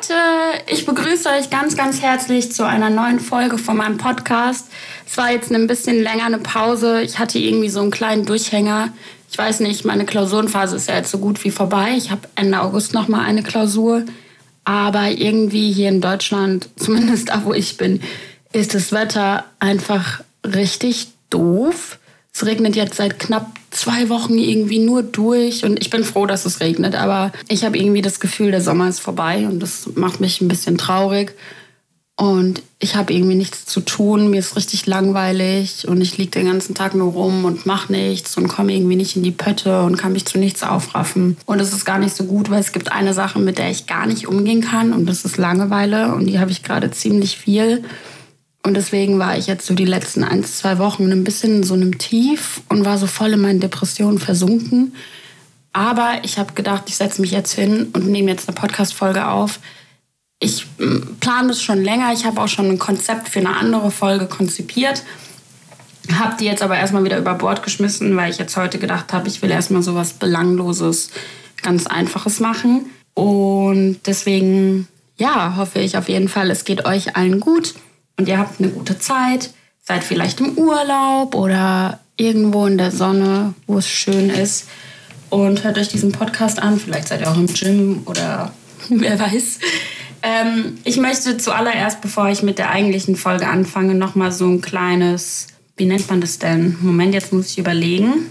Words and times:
Leute, 0.00 0.14
ich 0.66 0.86
begrüße 0.86 1.28
euch 1.28 1.50
ganz, 1.50 1.76
ganz 1.76 2.00
herzlich 2.00 2.52
zu 2.52 2.66
einer 2.66 2.88
neuen 2.88 3.20
Folge 3.20 3.58
von 3.58 3.76
meinem 3.76 3.98
Podcast. 3.98 4.68
Es 5.06 5.18
war 5.18 5.30
jetzt 5.30 5.52
ein 5.52 5.66
bisschen 5.66 6.02
länger 6.02 6.24
eine 6.24 6.38
Pause. 6.38 7.02
Ich 7.02 7.18
hatte 7.18 7.38
irgendwie 7.38 7.68
so 7.68 7.80
einen 7.80 7.90
kleinen 7.90 8.24
Durchhänger. 8.24 8.94
Ich 9.30 9.36
weiß 9.36 9.60
nicht, 9.60 9.84
meine 9.84 10.06
Klausurenphase 10.06 10.76
ist 10.76 10.88
ja 10.88 10.96
jetzt 10.96 11.10
so 11.10 11.18
gut 11.18 11.44
wie 11.44 11.50
vorbei. 11.50 11.92
Ich 11.98 12.10
habe 12.10 12.22
Ende 12.34 12.62
August 12.62 12.94
noch 12.94 13.08
mal 13.08 13.22
eine 13.22 13.42
Klausur. 13.42 14.04
Aber 14.64 15.08
irgendwie 15.08 15.70
hier 15.70 15.90
in 15.90 16.00
Deutschland, 16.00 16.70
zumindest 16.76 17.28
da, 17.28 17.44
wo 17.44 17.52
ich 17.52 17.76
bin, 17.76 18.00
ist 18.54 18.74
das 18.74 18.92
Wetter 18.92 19.44
einfach 19.58 20.22
richtig 20.46 21.08
doof. 21.28 21.98
Es 22.32 22.46
regnet 22.46 22.76
jetzt 22.76 22.96
seit 22.96 23.18
knapp 23.18 23.50
zwei 23.70 24.08
Wochen 24.08 24.38
irgendwie 24.38 24.78
nur 24.78 25.02
durch 25.02 25.64
und 25.64 25.80
ich 25.80 25.90
bin 25.90 26.04
froh, 26.04 26.26
dass 26.26 26.44
es 26.44 26.60
regnet, 26.60 26.94
aber 26.94 27.32
ich 27.48 27.64
habe 27.64 27.78
irgendwie 27.78 28.02
das 28.02 28.20
Gefühl, 28.20 28.50
der 28.50 28.60
Sommer 28.60 28.88
ist 28.88 29.00
vorbei 29.00 29.46
und 29.46 29.60
das 29.60 29.88
macht 29.94 30.20
mich 30.20 30.40
ein 30.40 30.48
bisschen 30.48 30.78
traurig. 30.78 31.34
Und 32.20 32.60
ich 32.78 32.96
habe 32.96 33.14
irgendwie 33.14 33.34
nichts 33.34 33.64
zu 33.64 33.80
tun, 33.80 34.28
mir 34.28 34.40
ist 34.40 34.54
richtig 34.54 34.84
langweilig 34.84 35.88
und 35.88 36.02
ich 36.02 36.18
liege 36.18 36.32
den 36.32 36.44
ganzen 36.44 36.74
Tag 36.74 36.94
nur 36.94 37.12
rum 37.12 37.46
und 37.46 37.64
mache 37.64 37.90
nichts 37.90 38.36
und 38.36 38.46
komme 38.46 38.74
irgendwie 38.74 38.96
nicht 38.96 39.16
in 39.16 39.22
die 39.22 39.30
Pötte 39.30 39.84
und 39.84 39.96
kann 39.96 40.12
mich 40.12 40.26
zu 40.26 40.38
nichts 40.38 40.62
aufraffen. 40.62 41.38
Und 41.46 41.60
es 41.60 41.72
ist 41.72 41.86
gar 41.86 41.98
nicht 41.98 42.14
so 42.14 42.24
gut, 42.24 42.50
weil 42.50 42.60
es 42.60 42.72
gibt 42.72 42.92
eine 42.92 43.14
Sache, 43.14 43.38
mit 43.38 43.56
der 43.56 43.70
ich 43.70 43.86
gar 43.86 44.06
nicht 44.06 44.28
umgehen 44.28 44.60
kann 44.60 44.92
und 44.92 45.06
das 45.06 45.24
ist 45.24 45.38
Langeweile 45.38 46.14
und 46.14 46.26
die 46.26 46.38
habe 46.38 46.50
ich 46.50 46.62
gerade 46.62 46.90
ziemlich 46.90 47.38
viel. 47.38 47.84
Und 48.62 48.74
deswegen 48.74 49.18
war 49.18 49.38
ich 49.38 49.46
jetzt 49.46 49.66
so 49.66 49.74
die 49.74 49.86
letzten 49.86 50.22
ein, 50.22 50.44
zwei 50.44 50.78
Wochen 50.78 51.10
ein 51.10 51.24
bisschen 51.24 51.56
in 51.56 51.62
so 51.62 51.74
einem 51.74 51.96
Tief 51.98 52.60
und 52.68 52.84
war 52.84 52.98
so 52.98 53.06
voll 53.06 53.32
in 53.32 53.40
meinen 53.40 53.60
Depressionen 53.60 54.18
versunken. 54.18 54.94
Aber 55.72 56.18
ich 56.24 56.38
habe 56.38 56.52
gedacht, 56.52 56.84
ich 56.88 56.96
setze 56.96 57.20
mich 57.22 57.30
jetzt 57.30 57.52
hin 57.52 57.88
und 57.92 58.06
nehme 58.06 58.30
jetzt 58.30 58.48
eine 58.48 58.56
Podcast-Folge 58.56 59.28
auf. 59.28 59.60
Ich 60.40 60.66
hm, 60.78 61.16
plane 61.20 61.48
das 61.48 61.62
schon 61.62 61.82
länger. 61.82 62.12
Ich 62.12 62.26
habe 62.26 62.40
auch 62.40 62.48
schon 62.48 62.68
ein 62.68 62.78
Konzept 62.78 63.28
für 63.28 63.38
eine 63.38 63.56
andere 63.56 63.90
Folge 63.90 64.26
konzipiert. 64.26 65.04
Habe 66.12 66.36
die 66.38 66.44
jetzt 66.44 66.62
aber 66.62 66.76
erstmal 66.76 67.04
wieder 67.04 67.18
über 67.18 67.34
Bord 67.34 67.62
geschmissen, 67.62 68.16
weil 68.16 68.30
ich 68.30 68.38
jetzt 68.38 68.56
heute 68.56 68.78
gedacht 68.78 69.12
habe, 69.12 69.28
ich 69.28 69.40
will 69.40 69.50
erstmal 69.50 69.82
so 69.82 69.94
was 69.94 70.14
Belangloses, 70.14 71.10
ganz 71.62 71.86
Einfaches 71.86 72.40
machen. 72.40 72.86
Und 73.14 74.00
deswegen, 74.06 74.88
ja, 75.16 75.56
hoffe 75.56 75.78
ich 75.78 75.96
auf 75.96 76.08
jeden 76.08 76.28
Fall, 76.28 76.50
es 76.50 76.64
geht 76.64 76.84
euch 76.84 77.16
allen 77.16 77.40
gut 77.40 77.74
und 78.20 78.28
ihr 78.28 78.38
habt 78.38 78.60
eine 78.60 78.68
gute 78.68 78.98
Zeit, 78.98 79.50
seid 79.82 80.04
vielleicht 80.04 80.40
im 80.40 80.58
Urlaub 80.58 81.34
oder 81.34 82.00
irgendwo 82.18 82.66
in 82.66 82.76
der 82.76 82.90
Sonne, 82.90 83.54
wo 83.66 83.78
es 83.78 83.88
schön 83.88 84.28
ist 84.28 84.68
und 85.30 85.64
hört 85.64 85.78
euch 85.78 85.88
diesen 85.88 86.12
Podcast 86.12 86.62
an. 86.62 86.78
Vielleicht 86.78 87.08
seid 87.08 87.22
ihr 87.22 87.30
auch 87.30 87.36
im 87.38 87.46
Gym 87.46 88.02
oder 88.04 88.52
wer 88.90 89.18
weiß. 89.18 89.58
Ähm, 90.22 90.76
ich 90.84 90.98
möchte 90.98 91.38
zuallererst, 91.38 92.02
bevor 92.02 92.28
ich 92.28 92.42
mit 92.42 92.58
der 92.58 92.68
eigentlichen 92.68 93.16
Folge 93.16 93.46
anfange, 93.46 93.94
nochmal 93.94 94.32
so 94.32 94.46
ein 94.46 94.60
kleines, 94.60 95.46
wie 95.78 95.86
nennt 95.86 96.10
man 96.10 96.20
das 96.20 96.38
denn? 96.38 96.76
Moment, 96.82 97.14
jetzt 97.14 97.32
muss 97.32 97.52
ich 97.52 97.58
überlegen. 97.58 98.26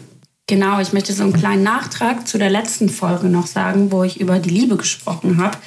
Genau, 0.46 0.80
ich 0.80 0.94
möchte 0.94 1.14
so 1.14 1.24
einen 1.24 1.34
kleinen 1.34 1.64
Nachtrag 1.64 2.28
zu 2.28 2.38
der 2.38 2.52
letzten 2.52 2.90
Folge 2.90 3.26
noch 3.26 3.48
sagen, 3.48 3.92
wo 3.92 4.04
ich 4.04 4.22
über 4.22 4.38
die 4.38 4.52
Liebe 4.52 4.78
gesprochen 4.78 5.42
habe 5.42 5.58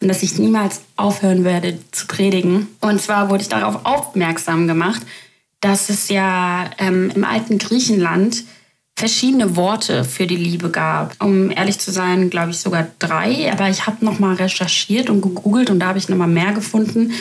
und 0.00 0.08
dass 0.08 0.22
ich 0.22 0.38
niemals 0.38 0.82
aufhören 0.96 1.44
werde 1.44 1.78
zu 1.90 2.06
predigen. 2.06 2.68
Und 2.80 3.00
zwar 3.00 3.30
wurde 3.30 3.42
ich 3.42 3.48
darauf 3.48 3.84
aufmerksam 3.84 4.68
gemacht, 4.68 5.02
dass 5.60 5.90
es 5.90 6.08
ja 6.08 6.70
ähm, 6.78 7.10
im 7.14 7.24
alten 7.24 7.58
Griechenland 7.58 8.44
verschiedene 8.96 9.54
Worte 9.56 10.04
für 10.04 10.26
die 10.26 10.36
Liebe 10.36 10.70
gab. 10.70 11.14
Um 11.22 11.50
ehrlich 11.50 11.78
zu 11.78 11.90
sein, 11.90 12.30
glaube 12.30 12.50
ich 12.50 12.58
sogar 12.58 12.88
drei. 12.98 13.50
Aber 13.52 13.68
ich 13.68 13.86
habe 13.86 14.04
noch 14.04 14.18
mal 14.18 14.34
recherchiert 14.34 15.08
und 15.08 15.20
gegoogelt 15.20 15.70
und 15.70 15.80
da 15.80 15.86
habe 15.88 15.98
ich 15.98 16.08
noch 16.08 16.16
mal 16.16 16.26
mehr 16.26 16.52
gefunden. 16.52 17.12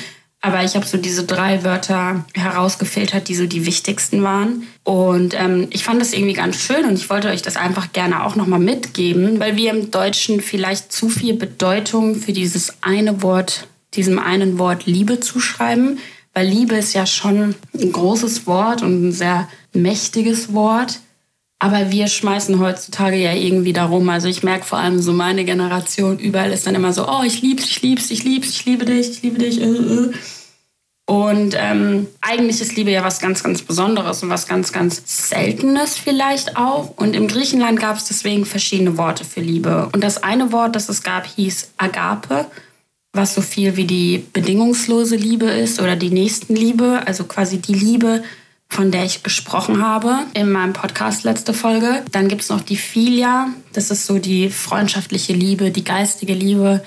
Aber 0.41 0.63
ich 0.63 0.75
habe 0.75 0.85
so 0.85 0.97
diese 0.97 1.23
drei 1.23 1.63
Wörter 1.63 2.25
herausgefiltert, 2.35 3.27
die 3.27 3.35
so 3.35 3.47
die 3.47 3.65
wichtigsten 3.65 4.21
waren. 4.23 4.67
Und 4.83 5.33
ähm, 5.33 5.67
ich 5.71 5.83
fand 5.83 5.99
das 5.99 6.13
irgendwie 6.13 6.33
ganz 6.33 6.57
schön 6.57 6.85
und 6.85 6.93
ich 6.93 7.09
wollte 7.09 7.29
euch 7.29 7.41
das 7.41 7.57
einfach 7.57 7.91
gerne 7.91 8.23
auch 8.23 8.35
nochmal 8.35 8.59
mitgeben, 8.59 9.39
weil 9.39 9.57
wir 9.57 9.71
im 9.71 9.89
Deutschen 9.89 10.41
vielleicht 10.41 10.91
zu 10.91 11.09
viel 11.09 11.33
Bedeutung 11.33 12.15
für 12.15 12.33
dieses 12.33 12.75
eine 12.81 13.23
Wort, 13.23 13.67
diesem 13.95 14.19
einen 14.19 14.59
Wort 14.59 14.85
Liebe 14.85 15.19
zuschreiben. 15.19 15.97
Weil 16.33 16.47
Liebe 16.47 16.75
ist 16.75 16.93
ja 16.93 17.07
schon 17.07 17.55
ein 17.73 17.91
großes 17.91 18.45
Wort 18.45 18.83
und 18.83 19.07
ein 19.07 19.11
sehr 19.11 19.49
mächtiges 19.73 20.53
Wort. 20.53 20.99
Aber 21.59 21.91
wir 21.91 22.07
schmeißen 22.07 22.59
heutzutage 22.59 23.17
ja 23.17 23.33
irgendwie 23.33 23.73
darum. 23.73 24.07
Also 24.09 24.27
ich 24.27 24.43
merke 24.43 24.65
vor 24.65 24.77
allem 24.77 25.01
so 25.01 25.11
meine 25.11 25.43
Generation, 25.43 26.19
überall 26.19 26.51
ist 26.51 26.67
dann 26.67 26.75
immer 26.75 26.93
so, 26.93 27.07
oh, 27.07 27.23
ich 27.23 27.41
lieb's, 27.41 27.65
ich 27.65 27.81
lieb's, 27.81 28.11
ich 28.11 28.23
lieb's, 28.23 28.49
ich 28.49 28.65
liebe 28.65 28.85
dich, 28.85 29.09
ich 29.09 29.21
liebe 29.23 29.39
dich. 29.39 29.59
Äh, 29.59 29.65
äh. 29.65 30.13
Und 31.09 31.55
ähm, 31.57 32.07
eigentlich 32.19 32.59
ist 32.59 32.75
Liebe 32.75 32.91
ja 32.91 33.01
was 33.01 33.19
ganz, 33.21 33.41
ganz 33.41 33.61
Besonderes 33.61 34.23
und 34.23 34.29
was 34.29 34.45
ganz, 34.45 34.73
ganz 34.73 35.29
Seltenes 35.29 35.97
vielleicht 35.97 36.57
auch. 36.57 36.95
Und 36.97 37.15
im 37.15 37.29
Griechenland 37.29 37.79
gab 37.79 37.95
es 37.95 38.03
deswegen 38.05 38.45
verschiedene 38.45 38.97
Worte 38.97 39.23
für 39.23 39.39
Liebe. 39.39 39.87
Und 39.93 40.03
das 40.03 40.21
eine 40.21 40.51
Wort, 40.51 40.75
das 40.75 40.89
es 40.89 41.03
gab, 41.03 41.25
hieß 41.25 41.71
Agape, 41.77 42.47
was 43.13 43.33
so 43.33 43.41
viel 43.41 43.77
wie 43.77 43.85
die 43.85 44.25
bedingungslose 44.33 45.15
Liebe 45.15 45.45
ist 45.45 45.79
oder 45.79 45.95
die 45.95 46.09
Nächstenliebe, 46.09 47.03
also 47.05 47.23
quasi 47.23 47.59
die 47.59 47.73
Liebe, 47.73 48.21
von 48.69 48.91
der 48.91 49.05
ich 49.05 49.23
gesprochen 49.23 49.85
habe 49.85 50.19
in 50.33 50.51
meinem 50.51 50.73
Podcast 50.73 51.23
letzte 51.23 51.53
Folge. 51.53 52.03
Dann 52.11 52.27
gibt 52.27 52.41
es 52.41 52.49
noch 52.49 52.61
die 52.61 52.77
Filia, 52.77 53.49
das 53.73 53.91
ist 53.91 54.05
so 54.05 54.19
die 54.19 54.49
freundschaftliche 54.49 55.33
Liebe, 55.33 55.71
die 55.71 55.83
geistige 55.83 56.33
Liebe. 56.33 56.83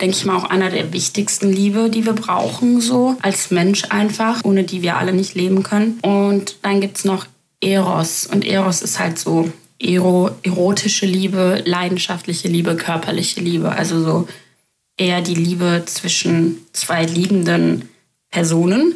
Denke 0.00 0.16
ich 0.16 0.24
mal 0.24 0.36
auch 0.36 0.50
einer 0.50 0.70
der 0.70 0.92
wichtigsten 0.92 1.52
Liebe, 1.52 1.88
die 1.88 2.04
wir 2.04 2.14
brauchen, 2.14 2.80
so 2.80 3.16
als 3.22 3.50
Mensch 3.50 3.84
einfach, 3.90 4.44
ohne 4.44 4.64
die 4.64 4.82
wir 4.82 4.96
alle 4.96 5.12
nicht 5.12 5.34
leben 5.34 5.62
können. 5.62 5.98
Und 6.02 6.56
dann 6.62 6.80
gibt 6.80 6.98
es 6.98 7.04
noch 7.04 7.26
Eros. 7.60 8.26
Und 8.26 8.44
Eros 8.44 8.82
ist 8.82 8.98
halt 8.98 9.18
so 9.18 9.52
ero 9.80 10.30
erotische 10.42 11.06
Liebe, 11.06 11.62
leidenschaftliche 11.64 12.48
Liebe, 12.48 12.76
körperliche 12.76 13.40
Liebe. 13.40 13.70
Also 13.70 14.02
so 14.02 14.28
eher 14.96 15.20
die 15.20 15.34
Liebe 15.34 15.82
zwischen 15.86 16.66
zwei 16.72 17.04
liebenden 17.04 17.88
Personen. 18.30 18.94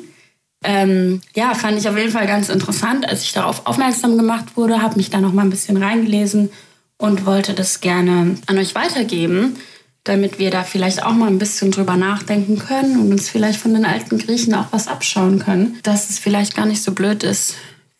Ähm, 0.64 1.20
ja, 1.34 1.54
fand 1.54 1.78
ich 1.78 1.88
auf 1.88 1.96
jeden 1.96 2.10
Fall 2.10 2.26
ganz 2.26 2.48
interessant, 2.48 3.08
als 3.08 3.22
ich 3.22 3.32
darauf 3.32 3.66
aufmerksam 3.66 4.16
gemacht 4.16 4.56
wurde, 4.56 4.82
habe 4.82 4.96
mich 4.96 5.10
da 5.10 5.20
noch 5.20 5.32
mal 5.32 5.42
ein 5.42 5.50
bisschen 5.50 5.76
reingelesen 5.76 6.50
und 6.96 7.26
wollte 7.26 7.54
das 7.54 7.80
gerne 7.80 8.36
an 8.46 8.58
euch 8.58 8.74
weitergeben, 8.74 9.56
damit 10.02 10.38
wir 10.38 10.50
da 10.50 10.64
vielleicht 10.64 11.02
auch 11.04 11.12
mal 11.12 11.28
ein 11.28 11.38
bisschen 11.38 11.70
drüber 11.70 11.96
nachdenken 11.96 12.58
können 12.58 12.98
und 12.98 13.12
uns 13.12 13.28
vielleicht 13.28 13.60
von 13.60 13.74
den 13.74 13.84
alten 13.84 14.18
Griechen 14.18 14.54
auch 14.54 14.66
was 14.72 14.88
abschauen 14.88 15.38
können, 15.38 15.78
dass 15.84 16.10
es 16.10 16.18
vielleicht 16.18 16.56
gar 16.56 16.66
nicht 16.66 16.82
so 16.82 16.92
blöd 16.92 17.22
ist, 17.22 17.54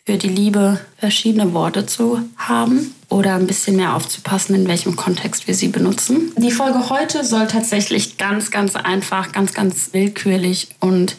für 0.05 0.17
die 0.17 0.29
Liebe 0.29 0.81
verschiedene 0.97 1.53
Worte 1.53 1.85
zu 1.85 2.23
haben 2.39 2.95
oder 3.11 3.35
ein 3.35 3.47
bisschen 3.47 3.77
mehr 3.77 3.95
aufzupassen, 3.95 4.55
in 4.55 4.67
welchem 4.67 4.97
Kontext 4.97 5.47
wir 5.47 5.55
sie 5.55 5.69
benutzen. 5.69 6.33
Die 6.39 6.51
Folge 6.51 6.89
heute 6.89 7.25
soll 7.25 7.47
tatsächlich 7.47 8.17
ganz, 8.17 8.51
ganz 8.51 8.75
einfach, 8.75 9.33
ganz, 9.33 9.53
ganz 9.53 9.91
willkürlich 9.93 10.69
und 10.81 11.17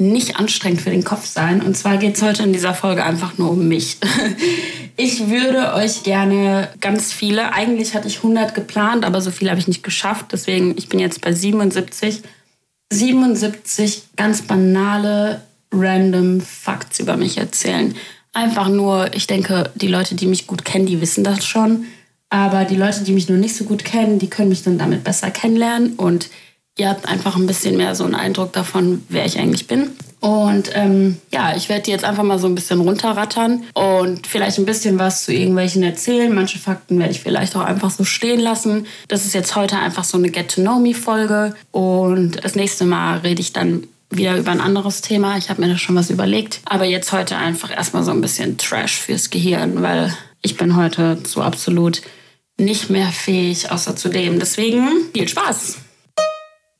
nicht 0.00 0.36
anstrengend 0.36 0.80
für 0.80 0.90
den 0.90 1.04
Kopf 1.04 1.26
sein. 1.26 1.60
Und 1.60 1.76
zwar 1.76 1.96
geht 1.96 2.16
es 2.16 2.22
heute 2.22 2.44
in 2.44 2.52
dieser 2.52 2.74
Folge 2.74 3.04
einfach 3.04 3.38
nur 3.38 3.50
um 3.50 3.68
mich. 3.68 3.98
Ich 5.00 5.28
würde 5.28 5.74
euch 5.74 6.02
gerne 6.02 6.70
ganz 6.80 7.12
viele, 7.12 7.52
eigentlich 7.52 7.94
hatte 7.94 8.08
ich 8.08 8.16
100 8.16 8.52
geplant, 8.52 9.04
aber 9.04 9.20
so 9.20 9.30
viele 9.30 9.50
habe 9.50 9.60
ich 9.60 9.68
nicht 9.68 9.84
geschafft. 9.84 10.26
Deswegen, 10.32 10.76
ich 10.76 10.88
bin 10.88 10.98
jetzt 10.98 11.20
bei 11.20 11.32
77. 11.32 12.22
77 12.92 14.02
ganz 14.16 14.42
banale, 14.42 15.42
random 15.72 16.40
Facts 16.40 16.98
über 16.98 17.16
mich 17.16 17.38
erzählen. 17.38 17.94
Einfach 18.32 18.68
nur, 18.68 19.14
ich 19.14 19.28
denke, 19.28 19.70
die 19.76 19.86
Leute, 19.86 20.16
die 20.16 20.26
mich 20.26 20.48
gut 20.48 20.64
kennen, 20.64 20.86
die 20.86 21.00
wissen 21.00 21.22
das 21.22 21.46
schon. 21.46 21.84
Aber 22.28 22.64
die 22.64 22.74
Leute, 22.74 23.04
die 23.04 23.12
mich 23.12 23.28
nur 23.28 23.38
nicht 23.38 23.54
so 23.54 23.66
gut 23.66 23.84
kennen, 23.84 24.18
die 24.18 24.28
können 24.28 24.48
mich 24.48 24.64
dann 24.64 24.78
damit 24.78 25.04
besser 25.04 25.30
kennenlernen. 25.30 25.92
Und 25.94 26.28
ihr 26.78 26.88
habt 26.88 27.06
einfach 27.06 27.36
ein 27.36 27.46
bisschen 27.46 27.76
mehr 27.76 27.94
so 27.94 28.04
einen 28.04 28.14
Eindruck 28.14 28.52
davon, 28.52 29.04
wer 29.08 29.26
ich 29.26 29.38
eigentlich 29.38 29.66
bin. 29.66 29.90
Und 30.20 30.70
ähm, 30.74 31.18
ja, 31.32 31.54
ich 31.54 31.68
werde 31.68 31.82
die 31.82 31.90
jetzt 31.90 32.04
einfach 32.04 32.22
mal 32.22 32.38
so 32.38 32.46
ein 32.46 32.54
bisschen 32.54 32.80
runterrattern 32.80 33.64
und 33.74 34.26
vielleicht 34.26 34.58
ein 34.58 34.64
bisschen 34.64 34.98
was 34.98 35.24
zu 35.24 35.32
irgendwelchen 35.32 35.82
erzählen. 35.82 36.34
Manche 36.34 36.58
Fakten 36.58 36.98
werde 36.98 37.12
ich 37.12 37.20
vielleicht 37.20 37.54
auch 37.54 37.64
einfach 37.64 37.90
so 37.90 38.04
stehen 38.04 38.40
lassen. 38.40 38.86
Das 39.08 39.24
ist 39.24 39.34
jetzt 39.34 39.54
heute 39.54 39.78
einfach 39.78 40.04
so 40.04 40.18
eine 40.18 40.30
Get-to-Know-Me-Folge. 40.30 41.54
Und 41.70 42.44
das 42.44 42.54
nächste 42.54 42.84
Mal 42.84 43.18
rede 43.18 43.40
ich 43.40 43.52
dann 43.52 43.86
wieder 44.10 44.36
über 44.36 44.50
ein 44.50 44.60
anderes 44.60 45.02
Thema. 45.02 45.36
Ich 45.36 45.50
habe 45.50 45.60
mir 45.60 45.68
da 45.68 45.76
schon 45.76 45.94
was 45.94 46.10
überlegt. 46.10 46.60
Aber 46.64 46.84
jetzt 46.84 47.12
heute 47.12 47.36
einfach 47.36 47.70
erstmal 47.70 48.02
so 48.02 48.10
ein 48.10 48.20
bisschen 48.20 48.56
Trash 48.56 48.96
fürs 48.96 49.30
Gehirn, 49.30 49.82
weil 49.82 50.16
ich 50.42 50.56
bin 50.56 50.76
heute 50.76 51.18
so 51.24 51.42
absolut 51.42 52.02
nicht 52.56 52.90
mehr 52.90 53.08
fähig, 53.08 53.70
außer 53.70 53.94
zu 53.94 54.08
dem. 54.08 54.40
Deswegen 54.40 54.88
viel 55.12 55.28
Spaß! 55.28 55.78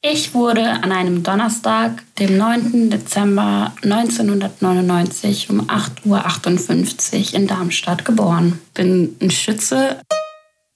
Ich 0.01 0.33
wurde 0.33 0.63
an 0.63 0.93
einem 0.93 1.25
Donnerstag, 1.25 2.05
dem 2.21 2.39
9. 2.39 2.89
Dezember 2.89 3.73
1999 3.83 5.51
um 5.51 5.63
8.58 5.63 7.33
Uhr 7.33 7.35
in 7.35 7.49
Darmstadt 7.49 8.05
geboren. 8.05 8.61
Bin 8.75 9.17
ein 9.21 9.33
Schütze. 9.33 10.01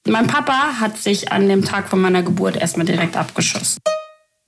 Mein 0.08 0.26
Papa 0.26 0.80
hat 0.80 0.98
sich 0.98 1.30
an 1.30 1.48
dem 1.48 1.64
Tag 1.64 1.88
von 1.88 2.00
meiner 2.00 2.24
Geburt 2.24 2.56
erstmal 2.56 2.84
direkt 2.84 3.16
abgeschossen. 3.16 3.78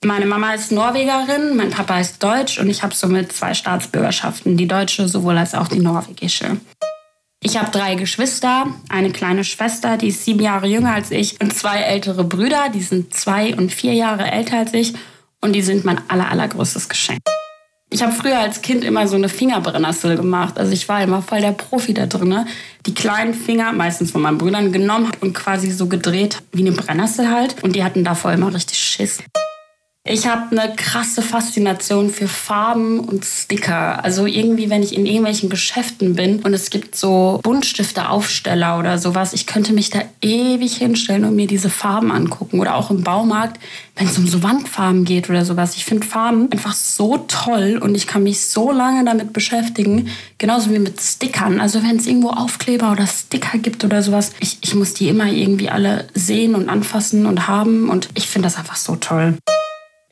Meine 0.04 0.26
Mama 0.26 0.52
ist 0.54 0.72
Norwegerin, 0.72 1.56
mein 1.56 1.70
Papa 1.70 2.00
ist 2.00 2.20
Deutsch 2.20 2.58
und 2.58 2.68
ich 2.68 2.82
habe 2.82 2.96
somit 2.96 3.32
zwei 3.32 3.54
Staatsbürgerschaften, 3.54 4.56
die 4.56 4.66
deutsche 4.66 5.06
sowohl 5.06 5.38
als 5.38 5.54
auch 5.54 5.68
die 5.68 5.78
norwegische. 5.78 6.58
Ich 7.46 7.58
habe 7.58 7.70
drei 7.70 7.94
Geschwister, 7.94 8.68
eine 8.88 9.10
kleine 9.10 9.44
Schwester, 9.44 9.98
die 9.98 10.08
ist 10.08 10.24
sieben 10.24 10.40
Jahre 10.40 10.66
jünger 10.66 10.94
als 10.94 11.10
ich 11.10 11.38
und 11.42 11.52
zwei 11.52 11.76
ältere 11.82 12.24
Brüder, 12.24 12.70
die 12.72 12.80
sind 12.80 13.12
zwei 13.12 13.54
und 13.54 13.70
vier 13.70 13.92
Jahre 13.92 14.30
älter 14.30 14.56
als 14.56 14.72
ich 14.72 14.94
und 15.42 15.52
die 15.52 15.60
sind 15.60 15.84
mein 15.84 16.00
aller, 16.08 16.30
allergrößtes 16.30 16.88
Geschenk. 16.88 17.20
Ich 17.90 18.02
habe 18.02 18.12
früher 18.12 18.38
als 18.38 18.62
Kind 18.62 18.82
immer 18.82 19.06
so 19.06 19.16
eine 19.16 19.28
Fingerbrennnessel 19.28 20.16
gemacht. 20.16 20.58
Also 20.58 20.72
ich 20.72 20.88
war 20.88 21.02
immer 21.02 21.20
voll 21.20 21.42
der 21.42 21.52
Profi 21.52 21.92
da 21.92 22.06
drin. 22.06 22.46
Die 22.86 22.94
kleinen 22.94 23.34
Finger, 23.34 23.72
meistens 23.72 24.10
von 24.10 24.22
meinen 24.22 24.38
Brüdern, 24.38 24.72
genommen 24.72 25.12
und 25.20 25.34
quasi 25.34 25.70
so 25.70 25.86
gedreht 25.86 26.42
wie 26.52 26.66
eine 26.66 26.72
Brennnessel 26.72 27.28
halt. 27.28 27.62
Und 27.62 27.76
die 27.76 27.84
hatten 27.84 28.04
davor 28.04 28.32
immer 28.32 28.54
richtig 28.54 28.78
Schiss. 28.78 29.18
Ich 30.06 30.26
habe 30.26 30.50
eine 30.50 30.76
krasse 30.76 31.22
Faszination 31.22 32.10
für 32.10 32.28
Farben 32.28 33.00
und 33.00 33.24
Sticker. 33.24 34.04
Also 34.04 34.26
irgendwie, 34.26 34.68
wenn 34.68 34.82
ich 34.82 34.94
in 34.94 35.06
irgendwelchen 35.06 35.48
Geschäften 35.48 36.14
bin 36.14 36.40
und 36.40 36.52
es 36.52 36.68
gibt 36.68 36.94
so 36.94 37.40
Buntstifte-Aufsteller 37.42 38.78
oder 38.78 38.98
sowas, 38.98 39.32
ich 39.32 39.46
könnte 39.46 39.72
mich 39.72 39.88
da 39.88 40.02
ewig 40.20 40.76
hinstellen 40.76 41.24
und 41.24 41.34
mir 41.34 41.46
diese 41.46 41.70
Farben 41.70 42.12
angucken. 42.12 42.60
Oder 42.60 42.74
auch 42.74 42.90
im 42.90 43.02
Baumarkt, 43.02 43.58
wenn 43.96 44.06
es 44.06 44.18
um 44.18 44.26
so 44.26 44.42
Wandfarben 44.42 45.06
geht 45.06 45.30
oder 45.30 45.46
sowas. 45.46 45.74
Ich 45.74 45.86
finde 45.86 46.06
Farben 46.06 46.52
einfach 46.52 46.74
so 46.74 47.24
toll 47.26 47.80
und 47.82 47.94
ich 47.94 48.06
kann 48.06 48.24
mich 48.24 48.44
so 48.44 48.72
lange 48.72 49.06
damit 49.06 49.32
beschäftigen. 49.32 50.10
Genauso 50.36 50.70
wie 50.70 50.80
mit 50.80 51.00
Stickern. 51.00 51.62
Also 51.62 51.82
wenn 51.82 51.96
es 51.96 52.06
irgendwo 52.06 52.28
Aufkleber 52.28 52.92
oder 52.92 53.06
Sticker 53.06 53.56
gibt 53.56 53.82
oder 53.84 54.02
sowas, 54.02 54.32
ich, 54.40 54.58
ich 54.60 54.74
muss 54.74 54.92
die 54.92 55.08
immer 55.08 55.32
irgendwie 55.32 55.70
alle 55.70 56.08
sehen 56.12 56.54
und 56.54 56.68
anfassen 56.68 57.24
und 57.24 57.48
haben. 57.48 57.88
Und 57.88 58.10
ich 58.12 58.28
finde 58.28 58.48
das 58.48 58.58
einfach 58.58 58.76
so 58.76 58.96
toll. 58.96 59.38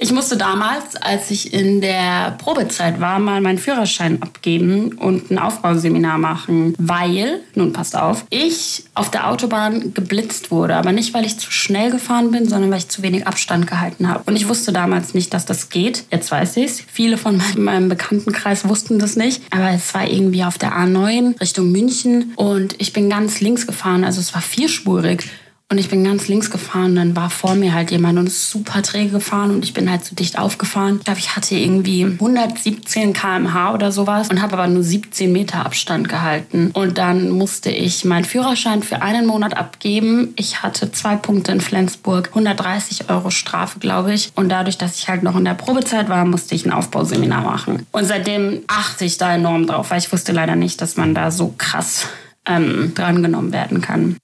Ich 0.03 0.11
musste 0.11 0.37
damals, 0.37 0.97
als 0.97 1.31
ich 1.31 1.55
in 1.55 1.81
der 1.81 2.35
Probezeit 2.39 3.01
war, 3.01 3.21
mal 3.21 3.41
meinen 3.41 3.59
Führerschein 3.59 4.21
abgeben 4.21 4.95
und 4.95 5.31
ein 5.31 5.39
Aufbauseminar 5.39 6.19
machen, 6.19 6.75
weil, 6.77 7.39
nun 7.55 7.73
passt 7.73 7.97
auf, 7.97 8.25
ich 8.29 8.83
auf 8.95 9.13
der 9.13 9.31
Autobahn 9.31 9.95
geblitzt 9.95 10.51
wurde. 10.51 10.75
Aber 10.75 10.91
nicht, 10.91 11.15
weil 11.15 11.25
ich 11.25 11.39
zu 11.39 11.53
schnell 11.53 11.93
gefahren 11.93 12.33
bin, 12.33 12.49
sondern 12.49 12.73
weil 12.73 12.79
ich 12.79 12.89
zu 12.89 13.05
wenig 13.05 13.29
Abstand 13.29 13.69
gehalten 13.69 14.09
habe. 14.09 14.25
Und 14.27 14.35
ich 14.35 14.49
wusste 14.49 14.73
damals 14.73 15.15
nicht, 15.15 15.33
dass 15.35 15.47
das 15.47 15.69
geht. 15.69 16.03
Jetzt 16.11 16.33
weiß 16.33 16.57
ich 16.57 16.65
es. 16.65 16.81
Viele 16.81 17.17
von 17.17 17.41
meinem 17.57 17.89
Bekanntenkreis 17.89 18.69
wussten 18.69 18.99
das 18.99 19.15
nicht. 19.15 19.41
Aber 19.53 19.71
es 19.71 19.95
war 19.95 20.09
irgendwie 20.09 20.43
auf 20.43 20.59
der 20.59 20.73
A9 20.73 21.41
Richtung 21.41 21.71
München 21.71 22.33
und 22.35 22.75
ich 22.79 22.93
bin 22.93 23.09
ganz 23.09 23.41
links 23.41 23.69
gefahren. 23.69 24.03
Also 24.03 24.19
es 24.19 24.35
war 24.35 24.43
vierspurig. 24.43 25.31
Und 25.73 25.79
ich 25.79 25.89
bin 25.89 26.05
ganz 26.05 26.29
links 26.29 26.51
gefahren, 26.51 26.97
dann 26.97 27.17
war 27.17 27.31
vor 27.31 27.55
mir 27.55 27.73
halt 27.73 27.91
jemand 27.91 28.19
und 28.19 28.27
ist 28.27 28.51
super 28.51 28.83
träge 28.83 29.09
gefahren 29.09 29.51
und 29.53 29.65
ich 29.65 29.73
bin 29.73 29.91
halt 29.91 30.05
zu 30.05 30.15
dicht 30.15 30.39
aufgefahren. 30.39 30.97
Ich 30.99 31.05
glaube, 31.07 31.19
ich 31.19 31.35
hatte 31.35 31.55
irgendwie 31.55 32.05
117 32.05 33.15
km/h 33.15 33.73
oder 33.73 33.91
sowas 33.91 34.29
und 34.29 34.43
habe 34.43 34.53
aber 34.53 34.67
nur 34.67 34.83
17 34.83 35.33
Meter 35.33 35.65
Abstand 35.65 36.11
gehalten. 36.11 36.73
Und 36.75 36.99
dann 36.99 37.31
musste 37.31 37.71
ich 37.71 38.05
meinen 38.05 38.27
Führerschein 38.27 38.83
für 38.83 39.01
einen 39.01 39.25
Monat 39.25 39.57
abgeben. 39.57 40.35
Ich 40.37 40.63
hatte 40.63 40.93
zwei 40.93 41.17
Punkte 41.17 41.53
in 41.53 41.63
Flensburg, 41.63 42.29
130 42.29 43.09
Euro 43.09 43.31
Strafe, 43.31 43.79
glaube 43.79 44.13
ich. 44.13 44.31
Und 44.35 44.51
dadurch, 44.51 44.77
dass 44.77 44.99
ich 44.99 45.09
halt 45.09 45.23
noch 45.23 45.37
in 45.37 45.47
der 45.47 45.55
Probezeit 45.55 46.11
war, 46.11 46.27
musste 46.27 46.55
ich 46.55 46.67
ein 46.67 46.73
Aufbauseminar 46.73 47.45
machen. 47.45 47.87
Und 47.93 48.05
seitdem 48.05 48.61
achte 48.67 49.07
ich 49.07 49.17
da 49.17 49.35
enorm 49.35 49.67
drauf, 49.67 49.91
weil 49.91 50.01
ich 50.01 50.13
wusste 50.13 50.33
leider 50.33 50.55
nicht, 50.55 50.83
dass 50.83 50.99
man 50.99 51.15
da 51.15 51.31
so 51.31 51.55
krass 51.57 52.09
ähm, 52.45 52.93
drangenommen 52.95 53.55
werden 53.55 53.81
kann 53.81 54.17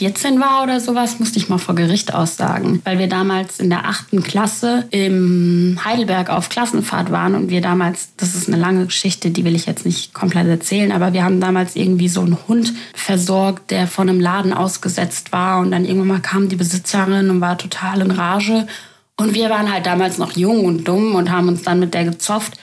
14 0.00 0.40
war 0.40 0.62
oder 0.62 0.80
sowas, 0.80 1.18
musste 1.18 1.38
ich 1.38 1.50
mal 1.50 1.58
vor 1.58 1.74
Gericht 1.74 2.14
aussagen, 2.14 2.80
weil 2.84 2.98
wir 2.98 3.06
damals 3.06 3.60
in 3.60 3.68
der 3.68 3.84
achten 3.86 4.22
Klasse 4.22 4.86
im 4.90 5.78
Heidelberg 5.84 6.30
auf 6.30 6.48
Klassenfahrt 6.48 7.10
waren 7.10 7.34
und 7.34 7.50
wir 7.50 7.60
damals, 7.60 8.08
das 8.16 8.34
ist 8.34 8.48
eine 8.48 8.56
lange 8.56 8.86
Geschichte, 8.86 9.30
die 9.30 9.44
will 9.44 9.54
ich 9.54 9.66
jetzt 9.66 9.84
nicht 9.84 10.14
komplett 10.14 10.46
erzählen, 10.46 10.90
aber 10.90 11.12
wir 11.12 11.22
haben 11.22 11.38
damals 11.38 11.76
irgendwie 11.76 12.08
so 12.08 12.22
einen 12.22 12.38
Hund 12.48 12.72
versorgt, 12.94 13.70
der 13.70 13.86
von 13.86 14.08
einem 14.08 14.20
Laden 14.20 14.54
ausgesetzt 14.54 15.32
war 15.32 15.60
und 15.60 15.70
dann 15.70 15.84
irgendwann 15.84 16.08
mal 16.08 16.20
kam 16.20 16.48
die 16.48 16.56
Besitzerin 16.56 17.28
und 17.28 17.42
war 17.42 17.58
total 17.58 18.00
in 18.00 18.10
Rage. 18.10 18.66
Und 19.18 19.34
wir 19.34 19.50
waren 19.50 19.70
halt 19.70 19.84
damals 19.84 20.16
noch 20.16 20.34
jung 20.34 20.64
und 20.64 20.88
dumm 20.88 21.14
und 21.14 21.30
haben 21.30 21.48
uns 21.48 21.60
dann 21.60 21.78
mit 21.78 21.92
der 21.92 22.06
gezofft 22.06 22.54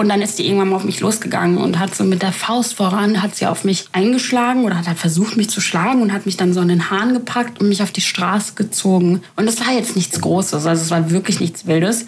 und 0.00 0.08
dann 0.08 0.22
ist 0.22 0.38
die 0.38 0.46
irgendwann 0.46 0.70
mal 0.70 0.76
auf 0.76 0.84
mich 0.84 1.00
losgegangen 1.00 1.58
und 1.58 1.78
hat 1.78 1.94
so 1.94 2.04
mit 2.04 2.22
der 2.22 2.32
Faust 2.32 2.74
voran, 2.74 3.22
hat 3.22 3.36
sie 3.36 3.46
auf 3.46 3.64
mich 3.64 3.84
eingeschlagen 3.92 4.64
oder 4.64 4.78
hat 4.78 4.88
halt 4.88 4.98
versucht, 4.98 5.36
mich 5.36 5.50
zu 5.50 5.60
schlagen 5.60 6.00
und 6.00 6.14
hat 6.14 6.24
mich 6.24 6.38
dann 6.38 6.54
so 6.54 6.62
in 6.62 6.68
den 6.68 6.90
Haaren 6.90 7.12
gepackt 7.12 7.60
und 7.60 7.68
mich 7.68 7.82
auf 7.82 7.92
die 7.92 8.00
Straße 8.00 8.54
gezogen. 8.54 9.22
Und 9.36 9.46
es 9.46 9.60
war 9.60 9.74
jetzt 9.74 9.96
nichts 9.96 10.18
Großes, 10.22 10.66
also 10.66 10.82
es 10.82 10.90
war 10.90 11.10
wirklich 11.10 11.38
nichts 11.38 11.66
Wildes. 11.66 12.06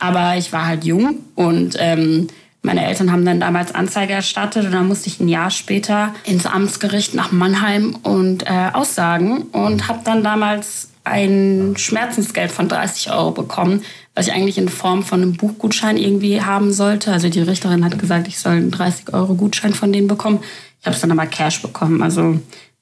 Aber 0.00 0.36
ich 0.36 0.52
war 0.52 0.66
halt 0.66 0.84
jung 0.84 1.20
und 1.36 1.76
ähm, 1.78 2.26
meine 2.62 2.84
Eltern 2.84 3.12
haben 3.12 3.24
dann 3.24 3.38
damals 3.38 3.72
Anzeige 3.72 4.14
erstattet 4.14 4.66
und 4.66 4.72
dann 4.72 4.88
musste 4.88 5.08
ich 5.08 5.20
ein 5.20 5.28
Jahr 5.28 5.50
später 5.52 6.14
ins 6.24 6.44
Amtsgericht 6.44 7.14
nach 7.14 7.30
Mannheim 7.30 7.96
und 8.02 8.42
äh, 8.46 8.70
aussagen 8.72 9.42
und 9.52 9.86
habe 9.86 10.00
dann 10.04 10.24
damals 10.24 10.88
ein 11.04 11.74
Schmerzensgeld 11.76 12.50
von 12.50 12.68
30 12.68 13.12
Euro 13.12 13.30
bekommen, 13.30 13.84
was 14.18 14.26
ich 14.26 14.32
eigentlich 14.32 14.58
in 14.58 14.68
Form 14.68 15.04
von 15.04 15.22
einem 15.22 15.34
Buchgutschein 15.34 15.96
irgendwie 15.96 16.42
haben 16.42 16.72
sollte. 16.72 17.12
Also 17.12 17.28
die 17.28 17.40
Richterin 17.40 17.84
hat 17.84 18.00
gesagt, 18.00 18.26
ich 18.26 18.40
soll 18.40 18.54
einen 18.54 18.72
30 18.72 19.14
Euro 19.14 19.36
Gutschein 19.36 19.72
von 19.72 19.92
denen 19.92 20.08
bekommen. 20.08 20.40
Ich 20.80 20.86
habe 20.86 20.96
es 20.96 21.00
dann 21.00 21.12
aber 21.12 21.24
Cash 21.26 21.62
bekommen. 21.62 22.02
Also 22.02 22.40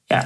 ja. 0.09 0.25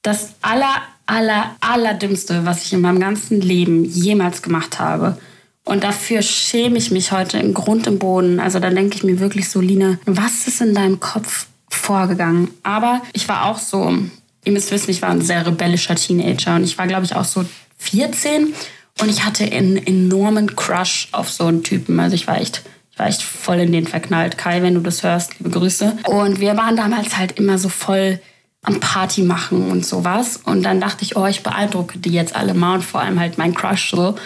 Das 0.00 0.30
aller, 0.40 0.80
aller, 1.04 1.54
allerdümmste, 1.60 2.46
was 2.46 2.64
ich 2.64 2.72
in 2.72 2.80
meinem 2.80 2.98
ganzen 2.98 3.42
Leben 3.42 3.84
jemals 3.84 4.40
gemacht 4.40 4.78
habe. 4.78 5.18
Und 5.66 5.84
dafür 5.84 6.22
schäme 6.22 6.78
ich 6.78 6.90
mich 6.90 7.12
heute 7.12 7.36
im 7.36 7.52
Grund 7.52 7.86
im 7.86 7.98
Boden. 7.98 8.40
Also 8.40 8.58
da 8.58 8.70
denke 8.70 8.96
ich 8.96 9.04
mir 9.04 9.20
wirklich 9.20 9.50
so, 9.50 9.60
Lina, 9.60 9.98
was 10.06 10.48
ist 10.48 10.62
in 10.62 10.74
deinem 10.74 10.98
Kopf 10.98 11.46
vorgegangen? 11.68 12.48
Aber 12.62 13.02
ich 13.12 13.28
war 13.28 13.44
auch 13.44 13.58
so, 13.58 13.98
ihr 14.46 14.52
müsst 14.52 14.70
wissen, 14.70 14.92
ich 14.92 15.02
war 15.02 15.10
ein 15.10 15.20
sehr 15.20 15.46
rebellischer 15.46 15.94
Teenager 15.94 16.56
und 16.56 16.64
ich 16.64 16.78
war, 16.78 16.86
glaube 16.86 17.04
ich, 17.04 17.14
auch 17.14 17.26
so 17.26 17.44
14 17.76 18.54
und 19.00 19.08
ich 19.08 19.24
hatte 19.24 19.44
einen 19.44 19.76
enormen 19.76 20.54
Crush 20.56 21.08
auf 21.12 21.30
so 21.30 21.46
einen 21.46 21.62
Typen. 21.62 21.98
Also 22.00 22.14
ich 22.14 22.26
war 22.26 22.40
echt, 22.40 22.62
ich 22.92 22.98
war 22.98 23.06
echt 23.06 23.22
voll 23.22 23.60
in 23.60 23.72
den 23.72 23.86
verknallt. 23.86 24.38
Kai, 24.38 24.62
wenn 24.62 24.74
du 24.74 24.80
das 24.80 25.02
hörst, 25.02 25.38
liebe 25.38 25.50
Grüße. 25.50 25.96
Und 26.06 26.40
wir 26.40 26.56
waren 26.56 26.76
damals 26.76 27.16
halt 27.16 27.32
immer 27.32 27.58
so 27.58 27.68
voll 27.68 28.20
am 28.62 28.78
Party 28.78 29.22
machen 29.22 29.70
und 29.70 29.86
sowas. 29.86 30.40
Und 30.44 30.62
dann 30.62 30.80
dachte 30.80 31.04
ich, 31.04 31.16
oh, 31.16 31.26
ich 31.26 31.42
beeindrucke 31.42 31.98
die 31.98 32.10
jetzt 32.10 32.36
alle 32.36 32.54
mal 32.54 32.74
und 32.74 32.84
vor 32.84 33.00
allem 33.00 33.18
halt 33.18 33.38
mein 33.38 33.54
Crush 33.54 33.90
so. 33.90 34.16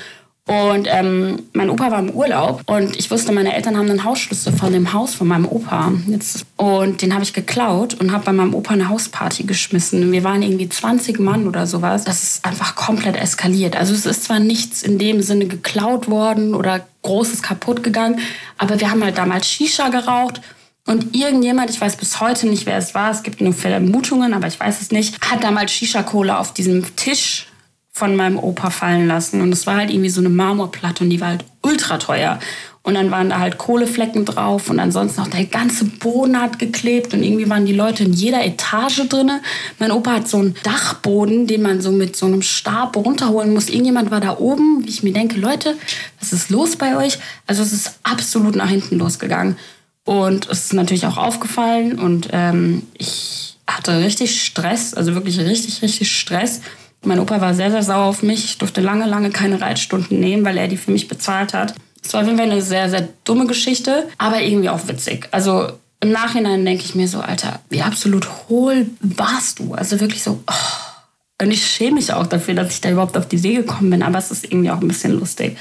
Und 0.47 0.87
ähm, 0.91 1.45
mein 1.55 1.71
Opa 1.71 1.91
war 1.91 2.01
im 2.01 2.11
Urlaub 2.11 2.63
und 2.67 2.97
ich 2.97 3.11
wusste, 3.11 3.33
meine 3.33 3.55
Eltern 3.55 3.79
haben 3.79 3.89
einen 3.89 4.05
Hausschlüssel 4.05 4.53
von 4.53 4.75
dem 4.75 4.93
Haus 4.93 5.15
von 5.15 5.27
meinem 5.27 5.47
Opa. 5.47 5.91
Jetzt, 6.07 6.45
und 6.59 7.01
den 7.01 7.15
habe 7.15 7.23
ich 7.23 7.33
geklaut 7.33 7.95
und 7.95 8.13
habe 8.13 8.27
bei 8.27 8.33
meinem 8.35 8.55
Opa 8.55 8.75
eine 8.75 8.91
Hausparty 8.91 9.45
geschmissen. 9.45 10.13
Wir 10.13 10.23
waren 10.23 10.43
irgendwie 10.43 10.69
20 10.69 11.19
Mann 11.19 11.49
oder 11.49 11.67
sowas. 11.67 12.05
Das 12.05 12.23
ist 12.23 12.45
einfach 12.45 12.75
komplett 12.75 13.17
eskaliert. 13.17 13.75
Also 13.75 13.95
es 13.95 14.05
ist 14.05 14.25
zwar 14.25 14.39
nichts 14.39 14.83
in 14.83 14.99
dem 14.99 15.23
Sinne 15.23 15.47
geklaut 15.47 16.11
worden 16.11 16.55
oder 16.55 16.87
Großes 17.01 17.41
kaputt 17.43 17.83
gegangen, 17.83 18.21
aber 18.59 18.79
wir 18.81 18.91
haben 18.91 19.03
halt 19.03 19.17
damals 19.17 19.47
Shisha 19.47 19.89
geraucht. 19.89 20.43
Und 20.87 21.17
irgendjemand, 21.17 21.71
ich 21.71 21.81
weiß 21.81 21.97
bis 21.97 22.21
heute 22.21 22.47
nicht, 22.47 22.67
wer 22.67 22.77
es 22.77 22.95
war, 22.95 23.11
es 23.11 23.23
gibt 23.23 23.41
nur 23.41 23.55
Vermutungen, 23.55 24.35
aber 24.35 24.49
ich 24.49 24.61
weiß 24.61 24.83
es 24.83 24.91
nicht, 24.91 25.19
hat 25.23 25.43
damals 25.43 25.73
Shisha-Cola 25.73 26.39
auf 26.39 26.53
diesem 26.53 26.95
Tisch 26.97 27.47
von 27.95 28.17
meinem 28.17 28.39
Opa 28.39 28.71
fallen 28.71 29.07
lassen. 29.07 29.41
Und 29.41 29.53
es 29.53 29.67
war 29.67 29.77
halt 29.77 29.91
irgendwie 29.91 30.11
so 30.11 30.21
eine 30.21 30.29
Marmorplatte 30.29 31.05
und 31.05 31.11
die 31.11 31.21
war 31.21 31.29
halt 31.29 31.45
ultra 31.63 31.97
teuer. 31.99 32.41
Und 32.83 32.95
dann 32.95 33.11
waren 33.11 33.31
da 33.31 33.39
halt 33.39 33.57
Kohleflecken 33.57 34.27
drauf 34.27 34.69
und 34.69 34.79
ansonsten 34.79 35.23
auch 35.23 35.29
der 35.29 35.47
ganze 35.47 35.87
Boden 35.87 36.39
hat 36.39 36.59
geklebt 36.59 37.15
und 37.15 37.23
irgendwie 37.23 37.49
waren 37.49 37.65
die 37.65 37.73
Leute 37.73 38.05
in 38.05 38.13
jeder 38.13 38.45
Etage 38.45 39.09
drinne. 39.09 39.41
Mein 39.79 39.91
Opa 39.91 40.17
hat 40.17 40.29
so 40.29 40.37
einen 40.37 40.55
Dachboden, 40.65 41.47
den 41.47 41.63
man 41.63 41.81
so 41.81 41.93
mit 41.93 42.15
so 42.15 42.27
einem 42.27 42.43
Stab 42.43 42.97
runterholen 42.97 43.55
muss. 43.55 43.71
Irgendjemand 43.71 44.11
war 44.11 44.21
da 44.21 44.37
oben, 44.37 44.85
wie 44.85 44.91
ich 44.91 45.03
mir 45.03 45.15
denke, 45.15 45.41
Leute, 45.41 45.77
was 46.21 46.35
ist 46.35 46.51
los 46.51 46.77
bei 46.77 46.97
euch? 46.97 47.19
Also 47.47 47.63
es 47.63 47.73
ist 47.73 48.01
absolut 48.03 48.55
nach 48.55 48.69
hinten 48.69 48.99
losgegangen. 48.99 49.57
Und 50.05 50.51
es 50.51 50.67
ist 50.67 50.75
natürlich 50.75 51.07
auch 51.07 51.17
aufgefallen 51.17 51.99
und 51.99 52.29
ähm, 52.33 52.83
ich 52.99 53.57
hatte 53.67 53.99
richtig 53.99 54.43
Stress, 54.45 54.93
also 54.93 55.15
wirklich 55.15 55.39
richtig, 55.39 55.81
richtig 55.81 56.13
Stress. 56.13 56.61
Mein 57.07 57.21
Opa 57.21 57.41
war 57.41 57.55
sehr, 57.55 57.71
sehr 57.71 57.83
sauer 57.83 58.05
auf 58.05 58.23
mich. 58.23 58.45
Ich 58.45 58.59
durfte 58.59 58.81
lange, 58.81 59.07
lange 59.07 59.31
keine 59.31 59.61
Reitstunden 59.61 60.21
nehmen, 60.21 60.45
weil 60.45 60.57
er 60.59 60.69
die 60.69 60.77
für 60.77 60.91
mich 60.91 61.09
bezahlt 61.09 61.55
hat. 61.55 61.75
Es 62.03 62.13
war 62.13 62.25
Fall 62.25 62.39
eine 62.39 62.63
sehr, 62.63 62.91
sehr 62.91 63.09
dumme 63.25 63.47
Geschichte, 63.47 64.09
aber 64.19 64.41
irgendwie 64.43 64.69
auch 64.69 64.87
witzig. 64.89 65.29
Also 65.31 65.69
im 66.01 66.13
Nachhinein 66.13 66.65
denke 66.65 66.85
ich 66.85 66.95
mir 66.95 67.09
so, 67.09 67.21
Alter, 67.21 67.61
wie 67.71 67.83
absolut 67.83 68.29
hohl 68.49 68.87
warst 69.01 69.59
du? 69.59 69.75
Also 69.75 70.01
wirklich 70.01 70.23
so, 70.23 70.43
oh. 70.47 71.43
Und 71.43 71.51
ich 71.51 71.67
schäme 71.67 71.97
mich 71.97 72.13
auch 72.13 72.27
dafür, 72.27 72.55
dass 72.55 72.73
ich 72.73 72.81
da 72.81 72.91
überhaupt 72.91 73.17
auf 73.17 73.27
die 73.27 73.37
Idee 73.37 73.55
gekommen 73.55 73.91
bin, 73.91 74.03
aber 74.03 74.19
es 74.19 74.31
ist 74.31 74.45
irgendwie 74.45 74.71
auch 74.71 74.81
ein 74.81 74.89
bisschen 74.89 75.19
lustig. 75.19 75.57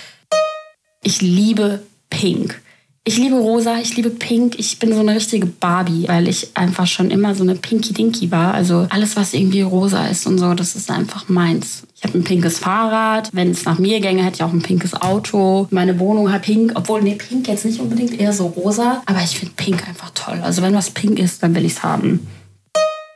Ich 1.02 1.22
liebe 1.22 1.82
Pink. 2.10 2.62
Ich 3.06 3.18
liebe 3.18 3.36
rosa, 3.36 3.80
ich 3.82 3.98
liebe 3.98 4.10
pink. 4.10 4.58
Ich 4.58 4.80
bin 4.80 4.94
so 4.94 5.02
eine 5.02 5.14
richtige 5.14 5.46
Barbie, 5.46 6.08
weil 6.08 6.30
ich 6.30 6.56
einfach 6.56 6.88
schon 6.88 7.12
immer 7.12 7.36
so 7.36 7.44
eine 7.44 7.56
Pinky 7.56 7.94
Dinky 7.94 8.32
war. 8.32 8.54
Also 8.54 8.88
alles, 8.90 9.18
was 9.18 9.34
irgendwie 9.34 9.62
rosa 9.62 10.08
ist 10.08 10.26
und 10.26 10.38
so, 10.38 10.54
das 10.54 10.78
ist 10.78 10.90
einfach 10.90 11.28
meins. 11.28 11.84
Ich 11.98 12.06
habe 12.06 12.18
ein 12.18 12.24
pinkes 12.24 12.60
Fahrrad. 12.60 13.30
Wenn 13.34 13.52
es 13.52 13.66
nach 13.66 13.78
mir 13.78 14.00
gänge, 14.00 14.24
hätte 14.24 14.36
ich 14.36 14.44
auch 14.44 14.54
ein 14.54 14.62
pinkes 14.62 14.94
Auto. 14.94 15.68
Meine 15.70 16.00
Wohnung 16.00 16.32
hat 16.32 16.44
pink, 16.44 16.72
obwohl, 16.76 17.02
nee, 17.02 17.16
pink 17.16 17.50
jetzt 17.50 17.66
nicht 17.66 17.82
unbedingt, 17.82 18.18
eher 18.18 18.32
so 18.32 18.46
rosa. 18.46 19.04
Aber 19.06 19.22
ich 19.22 19.38
finde 19.38 19.54
pink 19.58 19.86
einfach 19.86 20.12
toll. 20.12 20.40
Also 20.42 20.62
wenn 20.62 20.74
was 20.74 20.90
pink 20.90 21.20
ist, 21.20 21.44
dann 21.44 21.54
will 21.56 21.66
ich 21.66 21.74
es 21.74 21.84
haben. 21.84 22.26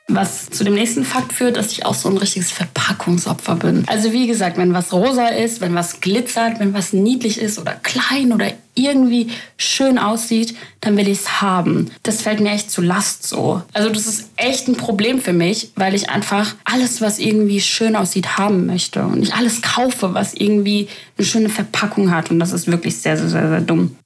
Was 0.10 0.50
zu 0.50 0.64
dem 0.64 0.76
nächsten 0.76 1.04
Fakt 1.04 1.34
führt, 1.34 1.58
dass 1.58 1.74
ich 1.74 1.86
auch 1.86 1.94
so 1.94 2.08
ein 2.08 2.16
richtiges 2.16 2.50
Verpackungsopfer 2.52 3.56
bin. 3.56 3.84
Also 3.88 4.14
wie 4.14 4.26
gesagt, 4.26 4.58
wenn 4.58 4.74
was 4.74 4.94
rosa 4.94 5.28
ist, 5.28 5.60
wenn 5.60 5.76
was 5.76 6.00
glitzert, 6.00 6.62
wenn 6.62 6.74
was 6.74 6.94
niedlich 6.94 7.40
ist 7.42 7.60
oder 7.60 7.74
klein 7.74 8.32
oder 8.32 8.54
irgendwie 8.74 9.32
schön 9.58 9.98
aussieht, 9.98 10.56
dann 10.80 10.96
will 10.96 11.10
ich 11.10 11.20
es 11.20 11.42
haben. 11.42 11.92
Das 12.04 12.22
fällt 12.22 12.40
mir 12.40 12.52
echt 12.52 12.72
zu 12.72 12.82
Last 12.82 13.28
so. 13.28 13.62
Also 13.74 13.90
das 13.90 14.08
ist 14.08 14.30
echt 14.38 14.70
ein 14.70 14.78
Problem 14.78 15.20
für 15.20 15.34
mich, 15.34 15.72
weil 15.76 15.94
ich 15.94 16.10
einfach 16.10 16.56
alles, 16.64 17.02
was 17.02 17.20
irgendwie 17.20 17.60
schön 17.60 17.98
aussieht, 17.98 18.38
haben 18.38 18.66
möchte. 18.66 19.04
Und 19.04 19.24
ich 19.24 19.34
alles 19.34 19.62
kaufe, 19.62 20.14
was 20.14 20.34
irgendwie 20.34 20.88
eine 21.18 21.28
schöne 21.28 21.50
Verpackung 21.50 22.12
hat. 22.12 22.32
Und 22.32 22.40
das 22.40 22.54
ist 22.54 22.68
wirklich 22.68 22.96
sehr, 22.98 23.18
sehr, 23.18 23.30
sehr, 23.30 23.50
sehr 23.50 23.62
dumm. 23.62 23.98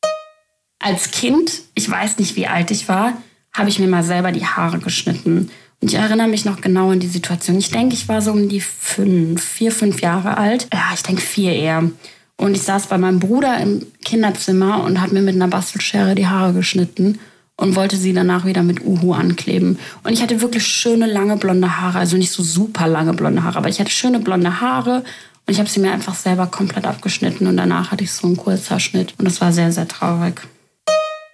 Als 0.79 1.11
Kind, 1.11 1.61
ich 1.75 1.87
weiß 1.87 2.17
nicht, 2.17 2.35
wie 2.35 2.47
alt 2.47 2.71
ich 2.71 2.87
war, 2.87 3.13
habe 3.53 3.69
ich 3.69 3.77
mir 3.77 3.87
mal 3.87 4.03
selber 4.03 4.31
die 4.31 4.45
Haare 4.45 4.79
geschnitten. 4.79 5.51
Ich 5.83 5.95
erinnere 5.95 6.27
mich 6.27 6.45
noch 6.45 6.61
genau 6.61 6.91
an 6.91 6.99
die 6.99 7.07
Situation. 7.07 7.57
Ich 7.57 7.71
denke, 7.71 7.95
ich 7.95 8.07
war 8.07 8.21
so 8.21 8.31
um 8.31 8.47
die 8.47 8.61
fünf, 8.61 9.43
vier, 9.43 9.71
fünf 9.71 10.01
Jahre 10.01 10.37
alt. 10.37 10.67
Ja, 10.71 10.91
ich 10.93 11.01
denke 11.01 11.21
vier 11.21 11.53
eher. 11.53 11.89
Und 12.37 12.55
ich 12.55 12.61
saß 12.61 12.87
bei 12.87 12.99
meinem 12.99 13.19
Bruder 13.19 13.57
im 13.57 13.87
Kinderzimmer 14.05 14.83
und 14.83 15.01
habe 15.01 15.13
mir 15.13 15.21
mit 15.21 15.35
einer 15.35 15.47
Bastelschere 15.47 16.13
die 16.13 16.27
Haare 16.27 16.53
geschnitten 16.53 17.19
und 17.55 17.75
wollte 17.75 17.97
sie 17.97 18.13
danach 18.13 18.45
wieder 18.45 18.61
mit 18.61 18.85
Uhu 18.85 19.13
ankleben. 19.13 19.79
Und 20.03 20.13
ich 20.13 20.21
hatte 20.21 20.41
wirklich 20.41 20.65
schöne, 20.65 21.07
lange 21.07 21.37
blonde 21.37 21.79
Haare. 21.79 21.99
Also 21.99 22.15
nicht 22.15 22.31
so 22.31 22.43
super 22.43 22.87
lange 22.87 23.13
blonde 23.13 23.43
Haare, 23.43 23.57
aber 23.57 23.69
ich 23.69 23.79
hatte 23.79 23.91
schöne 23.91 24.19
blonde 24.19 24.61
Haare. 24.61 25.03
Und 25.47 25.53
ich 25.53 25.59
habe 25.59 25.69
sie 25.69 25.79
mir 25.79 25.91
einfach 25.91 26.15
selber 26.15 26.45
komplett 26.45 26.85
abgeschnitten. 26.85 27.47
Und 27.47 27.57
danach 27.57 27.91
hatte 27.91 28.03
ich 28.03 28.11
so 28.11 28.27
einen 28.27 28.37
Kurzhaarschnitt. 28.37 29.15
Und 29.17 29.25
das 29.25 29.41
war 29.41 29.51
sehr, 29.51 29.71
sehr 29.71 29.87
traurig. 29.87 30.41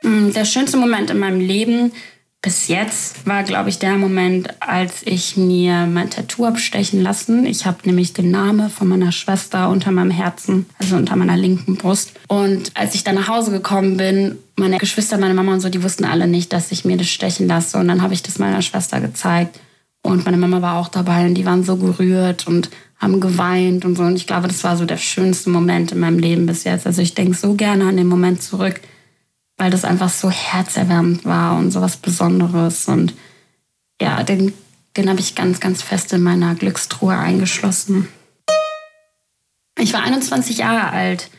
Hm, 0.03 0.33
der 0.33 0.45
schönste 0.45 0.77
Moment 0.77 1.09
in 1.09 1.19
meinem 1.19 1.41
Leben 1.41 1.91
bis 2.41 2.67
jetzt 2.67 3.25
war, 3.25 3.43
glaube 3.43 3.69
ich, 3.69 3.79
der 3.79 3.97
Moment, 3.97 4.49
als 4.59 5.01
ich 5.03 5.37
mir 5.37 5.87
mein 5.87 6.09
Tattoo 6.09 6.45
abstechen 6.45 7.01
lassen. 7.01 7.45
Ich 7.45 7.65
habe 7.65 7.79
nämlich 7.85 8.13
den 8.13 8.29
Namen 8.29 8.69
von 8.69 8.87
meiner 8.87 9.11
Schwester 9.11 9.69
unter 9.69 9.91
meinem 9.91 10.11
Herzen, 10.11 10.67
also 10.79 10.97
unter 10.97 11.15
meiner 11.15 11.35
linken 11.35 11.75
Brust. 11.75 12.13
Und 12.27 12.71
als 12.75 12.93
ich 12.93 13.03
dann 13.03 13.15
nach 13.15 13.27
Hause 13.27 13.51
gekommen 13.51 13.97
bin, 13.97 14.37
meine 14.55 14.77
Geschwister, 14.77 15.17
meine 15.17 15.33
Mama 15.33 15.53
und 15.53 15.61
so, 15.61 15.69
die 15.69 15.83
wussten 15.83 16.05
alle 16.05 16.27
nicht, 16.27 16.53
dass 16.53 16.71
ich 16.71 16.85
mir 16.85 16.97
das 16.97 17.09
stechen 17.09 17.47
lasse. 17.47 17.77
Und 17.77 17.87
dann 17.87 18.01
habe 18.01 18.13
ich 18.13 18.23
das 18.23 18.39
meiner 18.39 18.61
Schwester 18.61 19.01
gezeigt. 19.01 19.59
Und 20.03 20.25
meine 20.25 20.37
Mama 20.37 20.61
war 20.61 20.77
auch 20.77 20.87
dabei 20.89 21.25
und 21.25 21.33
die 21.33 21.45
waren 21.45 21.63
so 21.63 21.75
gerührt 21.75 22.47
und 22.47 22.69
haben 22.99 23.19
geweint 23.19 23.83
und 23.83 23.97
so. 23.97 24.03
Und 24.03 24.15
ich 24.15 24.27
glaube, 24.27 24.47
das 24.47 24.63
war 24.63 24.77
so 24.77 24.85
der 24.85 24.97
schönste 24.97 25.49
Moment 25.49 25.91
in 25.91 25.99
meinem 25.99 26.19
Leben 26.19 26.45
bis 26.45 26.63
jetzt. 26.63 26.85
Also 26.85 27.01
ich 27.01 27.15
denke 27.15 27.35
so 27.35 27.55
gerne 27.55 27.85
an 27.85 27.97
den 27.97 28.07
Moment 28.07 28.41
zurück 28.41 28.79
weil 29.57 29.71
das 29.71 29.85
einfach 29.85 30.09
so 30.09 30.29
herzerwärmend 30.29 31.25
war 31.25 31.57
und 31.57 31.71
so 31.71 31.81
was 31.81 31.97
Besonderes. 31.97 32.87
Und 32.87 33.13
ja, 34.01 34.23
den, 34.23 34.53
den 34.95 35.09
habe 35.09 35.19
ich 35.19 35.35
ganz, 35.35 35.59
ganz 35.59 35.81
fest 35.81 36.13
in 36.13 36.21
meiner 36.21 36.55
Glückstruhe 36.55 37.17
eingeschlossen. 37.17 38.07
Ich 39.79 39.93
war 39.93 40.03
21 40.03 40.59
Jahre 40.59 40.89
alt, 40.89 41.29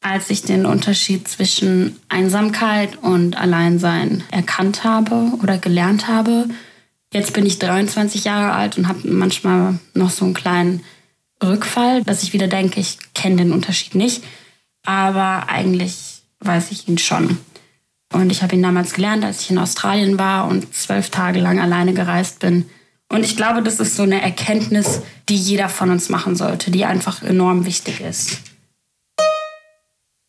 als 0.00 0.30
ich 0.30 0.42
den 0.42 0.66
Unterschied 0.66 1.28
zwischen 1.28 1.96
Einsamkeit 2.08 2.96
und 2.96 3.36
Alleinsein 3.36 4.24
erkannt 4.30 4.84
habe 4.84 5.32
oder 5.42 5.58
gelernt 5.58 6.08
habe. 6.08 6.48
Jetzt 7.12 7.32
bin 7.32 7.46
ich 7.46 7.58
23 7.58 8.24
Jahre 8.24 8.52
alt 8.52 8.78
und 8.78 8.88
habe 8.88 9.06
manchmal 9.08 9.78
noch 9.94 10.10
so 10.10 10.24
einen 10.24 10.34
kleinen 10.34 10.82
Rückfall, 11.42 12.02
dass 12.04 12.22
ich 12.22 12.32
wieder 12.32 12.48
denke, 12.48 12.80
ich 12.80 12.98
kenne 13.14 13.36
den 13.36 13.52
Unterschied 13.52 13.94
nicht. 13.94 14.24
Aber 14.84 15.48
eigentlich 15.48 16.22
weiß 16.40 16.72
ich 16.72 16.88
ihn 16.88 16.98
schon. 16.98 17.38
Und 18.12 18.30
ich 18.30 18.42
habe 18.42 18.54
ihn 18.54 18.62
damals 18.62 18.92
gelernt, 18.92 19.24
als 19.24 19.42
ich 19.42 19.50
in 19.50 19.58
Australien 19.58 20.18
war 20.18 20.46
und 20.46 20.74
zwölf 20.74 21.10
Tage 21.10 21.40
lang 21.40 21.60
alleine 21.60 21.94
gereist 21.94 22.38
bin. 22.40 22.68
Und 23.08 23.24
ich 23.24 23.36
glaube, 23.36 23.62
das 23.62 23.80
ist 23.80 23.96
so 23.96 24.04
eine 24.04 24.22
Erkenntnis, 24.22 25.00
die 25.28 25.36
jeder 25.36 25.68
von 25.68 25.90
uns 25.90 26.08
machen 26.08 26.36
sollte, 26.36 26.70
die 26.70 26.84
einfach 26.84 27.22
enorm 27.22 27.66
wichtig 27.66 28.00
ist. 28.00 28.38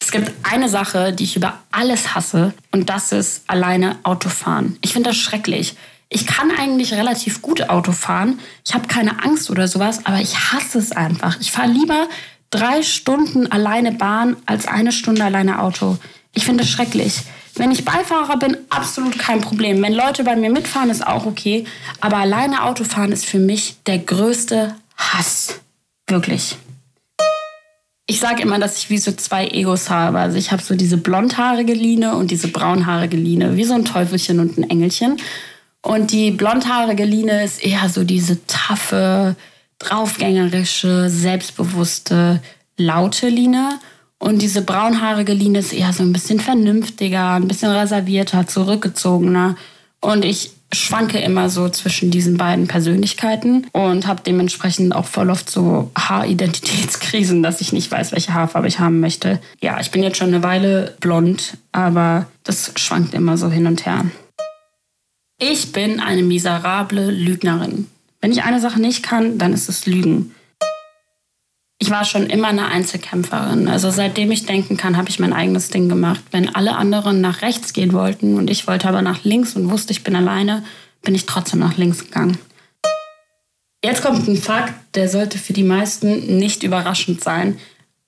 Es 0.02 0.12
gibt 0.12 0.34
eine 0.44 0.68
Sache, 0.68 1.14
die 1.14 1.24
ich 1.24 1.36
über 1.36 1.60
alles 1.72 2.14
hasse, 2.14 2.54
und 2.72 2.90
das 2.90 3.12
ist 3.12 3.44
alleine 3.48 3.98
Autofahren. 4.04 4.78
Ich 4.82 4.94
finde 4.94 5.12
das 5.12 5.18
schrecklich. 5.18 5.76
Ich 6.10 6.28
kann 6.28 6.52
eigentlich 6.52 6.94
relativ 6.94 7.42
gut 7.42 7.70
Auto 7.70 7.92
fahren. 7.92 8.40
Ich 8.66 8.74
habe 8.74 8.88
keine 8.88 9.24
Angst 9.24 9.50
oder 9.50 9.68
sowas, 9.68 10.06
aber 10.06 10.20
ich 10.20 10.52
hasse 10.52 10.78
es 10.78 10.92
einfach. 10.92 11.40
Ich 11.40 11.52
fahre 11.52 11.72
lieber 11.72 12.08
drei 12.52 12.84
Stunden 12.84 13.52
alleine 13.52 13.94
Bahn 13.94 14.36
als 14.46 14.68
eine 14.68 14.92
Stunde 14.92 15.24
alleine 15.24 15.60
Auto. 15.60 15.98
Ich 16.34 16.46
finde 16.46 16.64
das 16.64 16.72
schrecklich. 16.72 17.22
Wenn 17.56 17.72
ich 17.72 17.86
Beifahrer 17.86 18.38
bin, 18.38 18.58
absolut 18.70 19.20
kein 19.20 19.42
Problem. 19.42 19.82
Wenn 19.82 19.94
Leute 19.94 20.24
bei 20.24 20.36
mir 20.36 20.50
mitfahren, 20.50 20.90
ist 20.90 21.06
auch 21.06 21.26
okay. 21.26 21.66
Aber 22.02 22.18
alleine 22.18 22.64
Autofahren 22.64 23.12
ist 23.12 23.26
für 23.26 23.40
mich 23.40 23.76
der 23.86 24.00
größte 24.00 24.76
Hass. 24.98 25.60
Wirklich. 26.08 26.58
Ich 28.08 28.20
sage 28.20 28.42
immer, 28.42 28.60
dass 28.60 28.78
ich 28.78 28.90
wie 28.90 28.98
so 28.98 29.12
zwei 29.12 29.48
Egos 29.48 29.90
habe. 29.90 30.20
Also 30.20 30.38
ich 30.38 30.52
habe 30.52 30.62
so 30.62 30.76
diese 30.76 30.98
blondhaarige 30.98 31.74
Line 31.74 32.16
und 32.16 32.32
diese 32.32 32.48
braunhaarige 32.48 33.18
Line, 33.18 33.56
wie 33.56 33.64
so 33.64 33.76
ein 33.76 33.86
Teufelchen 33.86 34.40
und 34.40 34.58
ein 34.58 34.70
Engelchen. 34.70 35.18
Und 35.82 36.12
die 36.12 36.32
blondhaarige 36.32 37.06
Line 37.06 37.44
ist 37.44 37.64
eher 37.64 37.88
so 37.88 38.04
diese 38.04 38.46
taffe, 38.48 39.36
draufgängerische, 39.80 41.10
selbstbewusste, 41.10 42.42
laute 42.78 43.30
Line. 43.30 43.80
Und 44.24 44.42
diese 44.42 44.62
braunhaarige 44.62 45.34
Line 45.34 45.60
ist 45.60 45.74
eher 45.74 45.92
so 45.92 46.02
ein 46.02 46.14
bisschen 46.14 46.40
vernünftiger, 46.40 47.32
ein 47.32 47.50
bisschen 47.50 47.72
reservierter, 47.72 48.48
zurückgezogener. 48.48 49.58
Und 50.00 50.24
ich 50.24 50.52
schwanke 50.72 51.20
immer 51.20 51.50
so 51.50 51.68
zwischen 51.68 52.10
diesen 52.10 52.38
beiden 52.38 52.70
Persönlichkeiten 52.70 53.68
und 53.74 54.08
habe 54.08 54.22
dementsprechend 54.26 54.96
auch 54.96 55.08
voll 55.08 55.30
oft 55.30 55.50
so 55.50 55.92
Haaridentitätskrisen, 56.00 57.44
dass 57.44 57.60
ich 57.60 57.74
nicht 57.74 57.92
weiß, 57.92 58.14
welche 58.14 58.34
Haarfarbe 58.34 58.70
ich 58.70 58.80
haben 58.80 59.02
möchte. 59.02 59.42
Ja, 59.60 59.82
ich 59.82 59.92
bin 59.92 60.04
jetzt 60.04 60.16
schon 60.16 60.30
eine 60.30 60.42
Weile 60.42 60.96
blond, 61.02 61.58
aber 61.74 62.28
das 62.44 62.72
schwankt 62.78 63.14
immer 63.14 63.36
so 63.36 63.52
hin 63.52 63.68
und 63.68 63.86
her. 63.86 64.06
Ich 65.38 65.74
bin 65.74 66.00
eine 66.00 66.24
miserable 66.24 67.12
Lügnerin. 67.12 67.88
Wenn 68.22 68.32
ich 68.32 68.44
eine 68.44 68.62
Sache 68.62 68.80
nicht 68.80 69.04
kann, 69.04 69.38
dann 69.38 69.52
ist 69.52 69.68
es 69.68 69.86
Lügen 69.86 70.32
ich 71.84 71.92
war 71.92 72.06
schon 72.06 72.28
immer 72.28 72.48
eine 72.48 72.68
Einzelkämpferin. 72.68 73.68
Also 73.68 73.92
seitdem 73.92 74.32
ich 74.32 74.46
denken 74.46 74.78
kann, 74.78 74.96
habe 74.96 75.10
ich 75.10 75.20
mein 75.20 75.34
eigenes 75.34 75.68
Ding 75.68 75.90
gemacht. 75.90 76.22
Wenn 76.32 76.56
alle 76.56 76.78
anderen 76.78 77.20
nach 77.20 77.42
rechts 77.42 77.74
gehen 77.74 77.92
wollten 77.92 78.38
und 78.38 78.50
ich 78.50 78.68
wollte 78.68 78.88
aber 78.88 79.02
nach 79.02 79.26
links 79.26 79.58
und 79.58 79.70
wusste, 79.70 79.92
ich 79.92 80.02
bin 80.02 80.16
alleine, 80.16 80.64
bin 81.02 81.14
ich 81.14 81.26
trotzdem 81.26 81.60
nach 81.60 81.76
links 81.76 82.06
gegangen. 82.06 82.38
Jetzt 83.84 84.02
kommt 84.02 84.26
ein 84.30 84.38
Fakt, 84.38 84.74
der 84.96 85.10
sollte 85.10 85.38
für 85.38 85.52
die 85.52 85.66
meisten 85.66 86.38
nicht 86.38 86.64
überraschend 86.64 87.22
sein. 87.22 87.60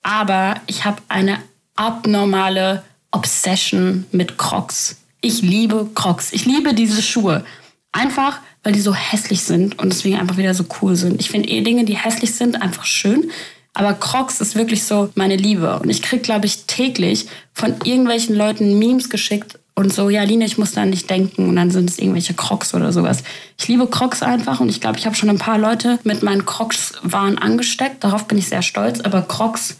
Aber 0.02 0.54
ich 0.66 0.86
habe 0.86 1.02
eine 1.08 1.36
abnormale 1.74 2.82
Obsession 3.10 4.06
mit 4.10 4.38
Crocs. 4.38 5.02
Ich 5.20 5.42
liebe 5.42 5.86
Crocs. 5.94 6.32
Ich 6.32 6.46
liebe 6.46 6.72
diese 6.72 7.02
Schuhe. 7.02 7.44
Einfach, 7.92 8.40
weil 8.62 8.72
die 8.72 8.80
so 8.80 8.94
hässlich 8.94 9.42
sind 9.42 9.78
und 9.78 9.90
deswegen 9.90 10.16
einfach 10.18 10.38
wieder 10.38 10.54
so 10.54 10.64
cool 10.80 10.96
sind. 10.96 11.20
Ich 11.20 11.28
finde 11.28 11.50
eh 11.50 11.60
Dinge, 11.60 11.84
die 11.84 11.98
hässlich 11.98 12.34
sind, 12.34 12.62
einfach 12.62 12.86
schön. 12.86 13.30
Aber 13.76 13.92
Crocs 13.92 14.40
ist 14.40 14.54
wirklich 14.54 14.84
so 14.84 15.10
meine 15.16 15.36
Liebe. 15.36 15.78
Und 15.78 15.90
ich 15.90 16.00
kriege, 16.00 16.22
glaube 16.22 16.46
ich, 16.46 16.64
täglich 16.64 17.28
von 17.52 17.74
irgendwelchen 17.84 18.34
Leuten 18.34 18.78
Memes 18.78 19.10
geschickt 19.10 19.58
und 19.74 19.92
so, 19.92 20.08
ja, 20.08 20.22
Line, 20.22 20.46
ich 20.46 20.56
muss 20.56 20.72
da 20.72 20.86
nicht 20.86 21.10
denken. 21.10 21.50
Und 21.50 21.56
dann 21.56 21.70
sind 21.70 21.90
es 21.90 21.98
irgendwelche 21.98 22.32
Crocs 22.32 22.72
oder 22.72 22.90
sowas. 22.90 23.22
Ich 23.58 23.68
liebe 23.68 23.86
Crocs 23.86 24.22
einfach 24.22 24.60
und 24.60 24.70
ich 24.70 24.80
glaube, 24.80 24.98
ich 24.98 25.04
habe 25.04 25.14
schon 25.14 25.28
ein 25.28 25.36
paar 25.36 25.58
Leute 25.58 25.98
mit 26.04 26.22
meinen 26.22 26.46
Crocs-Waren 26.46 27.36
angesteckt. 27.36 28.02
Darauf 28.02 28.26
bin 28.26 28.38
ich 28.38 28.48
sehr 28.48 28.62
stolz. 28.62 29.00
Aber 29.02 29.20
Crocs, 29.20 29.76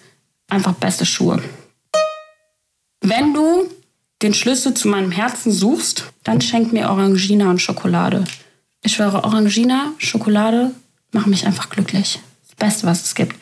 einfach 0.50 0.74
beste 0.74 1.06
Schuhe. 1.06 1.42
Wenn 3.00 3.32
du 3.32 3.66
den 4.20 4.34
Schlüssel 4.34 4.74
zu 4.74 4.88
meinem 4.88 5.10
Herzen 5.10 5.50
suchst, 5.50 6.04
dann 6.22 6.42
schenk 6.42 6.70
mir 6.70 6.90
Orangina 6.90 7.48
und 7.48 7.62
Schokolade. 7.62 8.24
Ich 8.82 8.92
schwöre, 8.92 9.24
Orangina, 9.24 9.92
Schokolade 9.96 10.72
machen 11.12 11.30
mich 11.30 11.46
einfach 11.46 11.70
glücklich. 11.70 12.20
Das 12.46 12.56
Beste, 12.56 12.86
was 12.86 13.02
es 13.02 13.14
gibt. 13.14 13.34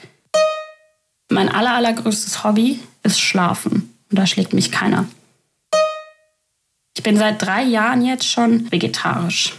Mein 1.34 1.48
aller, 1.48 1.74
allergrößtes 1.74 2.44
Hobby 2.44 2.78
ist 3.02 3.20
Schlafen. 3.20 3.92
Und 4.08 4.16
da 4.16 4.24
schlägt 4.24 4.52
mich 4.52 4.70
keiner. 4.70 5.06
Ich 6.96 7.02
bin 7.02 7.16
seit 7.16 7.42
drei 7.42 7.64
Jahren 7.64 8.04
jetzt 8.04 8.24
schon 8.24 8.70
vegetarisch. 8.70 9.54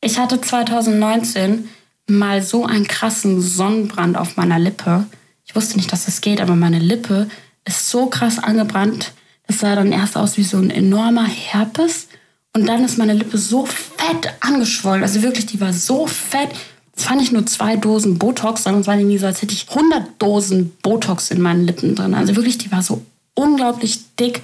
Ich 0.00 0.20
hatte 0.20 0.40
2019 0.40 1.68
mal 2.06 2.42
so 2.42 2.64
einen 2.64 2.86
krassen 2.86 3.40
Sonnenbrand 3.40 4.16
auf 4.16 4.36
meiner 4.36 4.60
Lippe. 4.60 5.04
Ich 5.44 5.56
wusste 5.56 5.78
nicht, 5.78 5.92
dass 5.92 6.04
das 6.04 6.20
geht, 6.20 6.40
aber 6.40 6.54
meine 6.54 6.78
Lippe 6.78 7.28
ist 7.64 7.90
so 7.90 8.06
krass 8.06 8.38
angebrannt, 8.38 9.14
Das 9.48 9.58
sah 9.58 9.74
dann 9.74 9.90
erst 9.90 10.16
aus 10.16 10.36
wie 10.36 10.44
so 10.44 10.58
ein 10.58 10.70
enormer 10.70 11.26
Herpes. 11.26 12.06
Und 12.52 12.66
dann 12.66 12.84
ist 12.84 12.98
meine 12.98 13.14
Lippe 13.14 13.36
so 13.36 13.66
fett 13.66 14.32
angeschwollen. 14.38 15.02
Also 15.02 15.22
wirklich, 15.22 15.46
die 15.46 15.60
war 15.60 15.72
so 15.72 16.06
fett. 16.06 16.50
Das 16.94 17.04
fand 17.04 17.22
ich 17.22 17.32
nur 17.32 17.46
zwei 17.46 17.76
Dosen 17.76 18.18
Botox, 18.18 18.64
sondern 18.64 18.82
es 18.82 18.86
war 18.86 18.96
irgendwie 18.96 19.18
so, 19.18 19.26
als 19.26 19.40
hätte 19.40 19.54
ich 19.54 19.68
100 19.68 20.20
Dosen 20.20 20.72
Botox 20.82 21.30
in 21.30 21.40
meinen 21.40 21.66
Lippen 21.66 21.94
drin. 21.94 22.14
Also 22.14 22.36
wirklich, 22.36 22.58
die 22.58 22.70
war 22.70 22.82
so 22.82 23.02
unglaublich 23.34 24.00
dick. 24.20 24.42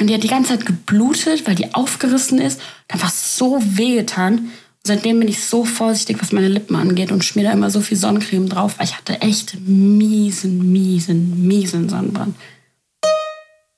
Und 0.00 0.08
die 0.08 0.14
hat 0.14 0.22
die 0.22 0.28
ganze 0.28 0.50
Zeit 0.50 0.66
geblutet, 0.66 1.46
weil 1.46 1.54
die 1.54 1.74
aufgerissen 1.74 2.40
ist. 2.40 2.60
Dann 2.88 3.00
war 3.00 3.08
es 3.08 3.36
so 3.36 3.62
wehgetan. 3.62 4.38
Und 4.38 4.50
seitdem 4.86 5.20
bin 5.20 5.28
ich 5.28 5.44
so 5.44 5.64
vorsichtig, 5.64 6.16
was 6.20 6.32
meine 6.32 6.48
Lippen 6.48 6.74
angeht 6.74 7.12
und 7.12 7.24
schmier 7.24 7.44
da 7.44 7.52
immer 7.52 7.70
so 7.70 7.80
viel 7.80 7.96
Sonnencreme 7.96 8.48
drauf, 8.48 8.78
weil 8.78 8.86
ich 8.86 8.96
hatte 8.96 9.20
echt 9.20 9.56
miesen, 9.60 10.72
miesen, 10.72 11.46
miesen 11.46 11.88
Sonnenbrand. 11.88 12.34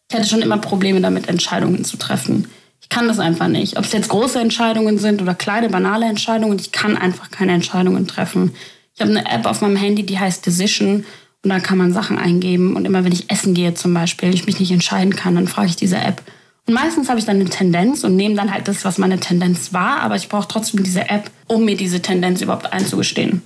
Ich 0.08 0.16
hatte 0.16 0.28
schon 0.28 0.42
immer 0.42 0.58
Probleme 0.58 1.00
damit, 1.00 1.28
Entscheidungen 1.28 1.84
zu 1.84 1.96
treffen. 1.96 2.46
Ich 2.86 2.88
kann 2.88 3.08
das 3.08 3.18
einfach 3.18 3.48
nicht. 3.48 3.78
Ob 3.78 3.84
es 3.84 3.92
jetzt 3.92 4.08
große 4.08 4.38
Entscheidungen 4.38 4.96
sind 4.98 5.20
oder 5.20 5.34
kleine, 5.34 5.68
banale 5.68 6.06
Entscheidungen, 6.06 6.56
ich 6.56 6.70
kann 6.70 6.96
einfach 6.96 7.32
keine 7.32 7.52
Entscheidungen 7.52 8.06
treffen. 8.06 8.52
Ich 8.94 9.00
habe 9.00 9.10
eine 9.10 9.28
App 9.28 9.44
auf 9.44 9.60
meinem 9.60 9.74
Handy, 9.74 10.04
die 10.04 10.20
heißt 10.20 10.46
Decision 10.46 11.04
und 11.42 11.50
da 11.50 11.58
kann 11.58 11.78
man 11.78 11.92
Sachen 11.92 12.16
eingeben. 12.16 12.76
Und 12.76 12.84
immer 12.84 13.04
wenn 13.04 13.10
ich 13.10 13.28
essen 13.28 13.54
gehe 13.54 13.74
zum 13.74 13.92
Beispiel, 13.92 14.32
ich 14.32 14.46
mich 14.46 14.60
nicht 14.60 14.70
entscheiden 14.70 15.16
kann, 15.16 15.34
dann 15.34 15.48
frage 15.48 15.66
ich 15.66 15.74
diese 15.74 15.98
App. 15.98 16.22
Und 16.68 16.74
meistens 16.74 17.08
habe 17.08 17.18
ich 17.18 17.24
dann 17.24 17.40
eine 17.40 17.50
Tendenz 17.50 18.04
und 18.04 18.14
nehme 18.14 18.36
dann 18.36 18.54
halt 18.54 18.68
das, 18.68 18.84
was 18.84 18.98
meine 18.98 19.18
Tendenz 19.18 19.72
war, 19.72 20.00
aber 20.00 20.14
ich 20.14 20.28
brauche 20.28 20.46
trotzdem 20.46 20.84
diese 20.84 21.08
App, 21.08 21.28
um 21.48 21.64
mir 21.64 21.76
diese 21.76 22.00
Tendenz 22.00 22.40
überhaupt 22.40 22.72
einzugestehen. 22.72 23.42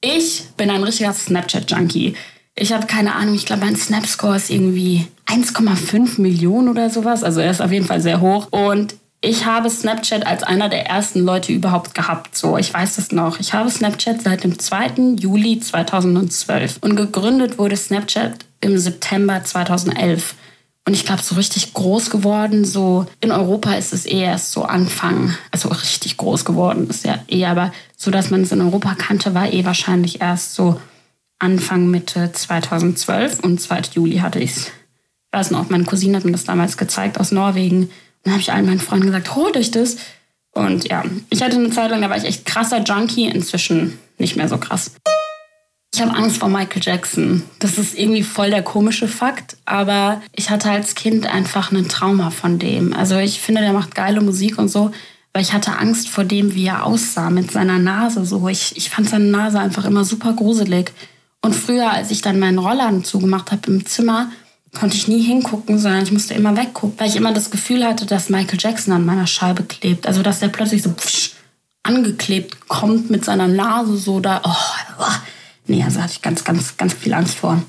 Ich 0.00 0.44
bin 0.56 0.70
ein 0.70 0.84
richtiger 0.84 1.12
Snapchat-Junkie. 1.12 2.14
Ich 2.60 2.74
habe 2.74 2.86
keine 2.86 3.14
Ahnung, 3.14 3.34
ich 3.34 3.46
glaube, 3.46 3.64
mein 3.64 3.74
Snap-Score 3.74 4.36
ist 4.36 4.50
irgendwie 4.50 5.08
1,5 5.24 6.20
Millionen 6.20 6.68
oder 6.68 6.90
sowas. 6.90 7.24
Also 7.24 7.40
er 7.40 7.50
ist 7.50 7.62
auf 7.62 7.72
jeden 7.72 7.86
Fall 7.86 8.02
sehr 8.02 8.20
hoch. 8.20 8.48
Und 8.50 8.96
ich 9.22 9.46
habe 9.46 9.70
Snapchat 9.70 10.26
als 10.26 10.42
einer 10.42 10.68
der 10.68 10.86
ersten 10.86 11.20
Leute 11.20 11.52
überhaupt 11.52 11.94
gehabt. 11.94 12.36
So, 12.36 12.58
ich 12.58 12.72
weiß 12.72 12.96
das 12.96 13.12
noch. 13.12 13.40
Ich 13.40 13.54
habe 13.54 13.70
Snapchat 13.70 14.20
seit 14.20 14.44
dem 14.44 14.58
2. 14.58 15.16
Juli 15.18 15.58
2012 15.58 16.76
und 16.82 16.96
gegründet 16.96 17.56
wurde 17.56 17.78
Snapchat 17.78 18.44
im 18.60 18.76
September 18.76 19.42
2011. 19.42 20.34
Und 20.86 20.92
ich 20.92 21.06
glaube, 21.06 21.22
so 21.22 21.36
richtig 21.36 21.72
groß 21.72 22.10
geworden, 22.10 22.66
so 22.66 23.06
in 23.22 23.32
Europa 23.32 23.72
ist 23.72 23.94
es 23.94 24.04
eher 24.04 24.32
erst 24.32 24.52
so 24.52 24.64
Anfang, 24.64 25.34
also 25.50 25.70
richtig 25.70 26.18
groß 26.18 26.44
geworden 26.44 26.90
ist 26.90 27.06
ja 27.06 27.20
eh, 27.28 27.46
aber 27.46 27.72
so, 27.96 28.10
dass 28.10 28.30
man 28.30 28.42
es 28.42 28.52
in 28.52 28.60
Europa 28.60 28.96
kannte, 28.96 29.34
war 29.34 29.50
eh 29.50 29.64
wahrscheinlich 29.64 30.20
erst 30.20 30.54
so 30.54 30.78
Anfang 31.40 31.90
Mitte 31.90 32.30
2012 32.32 33.40
und 33.40 33.60
2. 33.60 33.82
Juli 33.94 34.18
hatte 34.18 34.38
ich 34.38 34.52
es. 34.52 34.66
Ich 34.66 35.38
weiß 35.38 35.50
noch, 35.50 35.68
meine 35.70 35.84
Cousine 35.84 36.16
hat 36.16 36.24
mir 36.24 36.32
das 36.32 36.44
damals 36.44 36.76
gezeigt 36.76 37.18
aus 37.18 37.32
Norwegen. 37.32 37.84
Und 37.84 37.90
dann 38.24 38.34
habe 38.34 38.42
ich 38.42 38.52
allen 38.52 38.66
meinen 38.66 38.80
Freunden 38.80 39.06
gesagt, 39.06 39.34
holt 39.34 39.56
euch 39.56 39.70
das. 39.70 39.96
Und 40.52 40.88
ja, 40.88 41.04
ich 41.30 41.42
hatte 41.42 41.56
eine 41.56 41.70
Zeit 41.70 41.90
lang, 41.90 42.02
da 42.02 42.10
war 42.10 42.16
ich 42.16 42.24
echt 42.24 42.44
krasser 42.44 42.82
Junkie, 42.82 43.26
inzwischen 43.26 43.98
nicht 44.18 44.36
mehr 44.36 44.48
so 44.48 44.58
krass. 44.58 44.92
Ich 45.94 46.00
habe 46.00 46.14
Angst 46.14 46.38
vor 46.38 46.48
Michael 46.48 46.82
Jackson. 46.82 47.42
Das 47.58 47.78
ist 47.78 47.98
irgendwie 47.98 48.22
voll 48.22 48.50
der 48.50 48.62
komische 48.62 49.08
Fakt, 49.08 49.56
aber 49.64 50.22
ich 50.36 50.50
hatte 50.50 50.70
als 50.70 50.94
Kind 50.94 51.26
einfach 51.26 51.72
ein 51.72 51.88
Trauma 51.88 52.30
von 52.30 52.58
dem. 52.58 52.92
Also 52.92 53.16
ich 53.18 53.40
finde, 53.40 53.62
der 53.62 53.72
macht 53.72 53.94
geile 53.94 54.20
Musik 54.20 54.58
und 54.58 54.68
so, 54.68 54.92
weil 55.32 55.42
ich 55.42 55.52
hatte 55.52 55.78
Angst 55.78 56.08
vor 56.08 56.24
dem, 56.24 56.54
wie 56.54 56.66
er 56.66 56.86
aussah 56.86 57.30
mit 57.30 57.50
seiner 57.50 57.78
Nase. 57.78 58.24
So, 58.24 58.48
ich, 58.48 58.76
ich 58.76 58.90
fand 58.90 59.08
seine 59.08 59.26
Nase 59.26 59.58
einfach 59.58 59.84
immer 59.84 60.04
super 60.04 60.32
gruselig. 60.32 60.92
Und 61.42 61.54
früher, 61.54 61.90
als 61.90 62.10
ich 62.10 62.20
dann 62.20 62.38
meinen 62.38 62.58
Rollladen 62.58 63.04
zugemacht 63.04 63.50
habe 63.50 63.70
im 63.70 63.86
Zimmer, 63.86 64.30
konnte 64.78 64.96
ich 64.96 65.08
nie 65.08 65.22
hingucken, 65.22 65.78
sondern 65.78 66.02
ich 66.02 66.12
musste 66.12 66.34
immer 66.34 66.56
weggucken, 66.56 66.98
weil 66.98 67.08
ich 67.08 67.16
immer 67.16 67.32
das 67.32 67.50
Gefühl 67.50 67.84
hatte, 67.84 68.06
dass 68.06 68.28
Michael 68.28 68.58
Jackson 68.60 68.94
an 68.94 69.04
meiner 69.04 69.26
Scheibe 69.26 69.64
klebt. 69.64 70.06
Also, 70.06 70.22
dass 70.22 70.40
der 70.40 70.48
plötzlich 70.48 70.82
so 70.82 70.90
pfsch, 70.90 71.32
angeklebt 71.82 72.68
kommt 72.68 73.10
mit 73.10 73.24
seiner 73.24 73.48
Nase 73.48 73.96
so 73.96 74.20
da. 74.20 74.42
Oh, 74.44 75.00
oh. 75.00 75.04
Nee, 75.66 75.82
also 75.82 76.00
hatte 76.00 76.12
ich 76.12 76.22
ganz, 76.22 76.44
ganz, 76.44 76.76
ganz 76.76 76.94
viel 76.94 77.14
Angst 77.14 77.36
vor. 77.36 77.62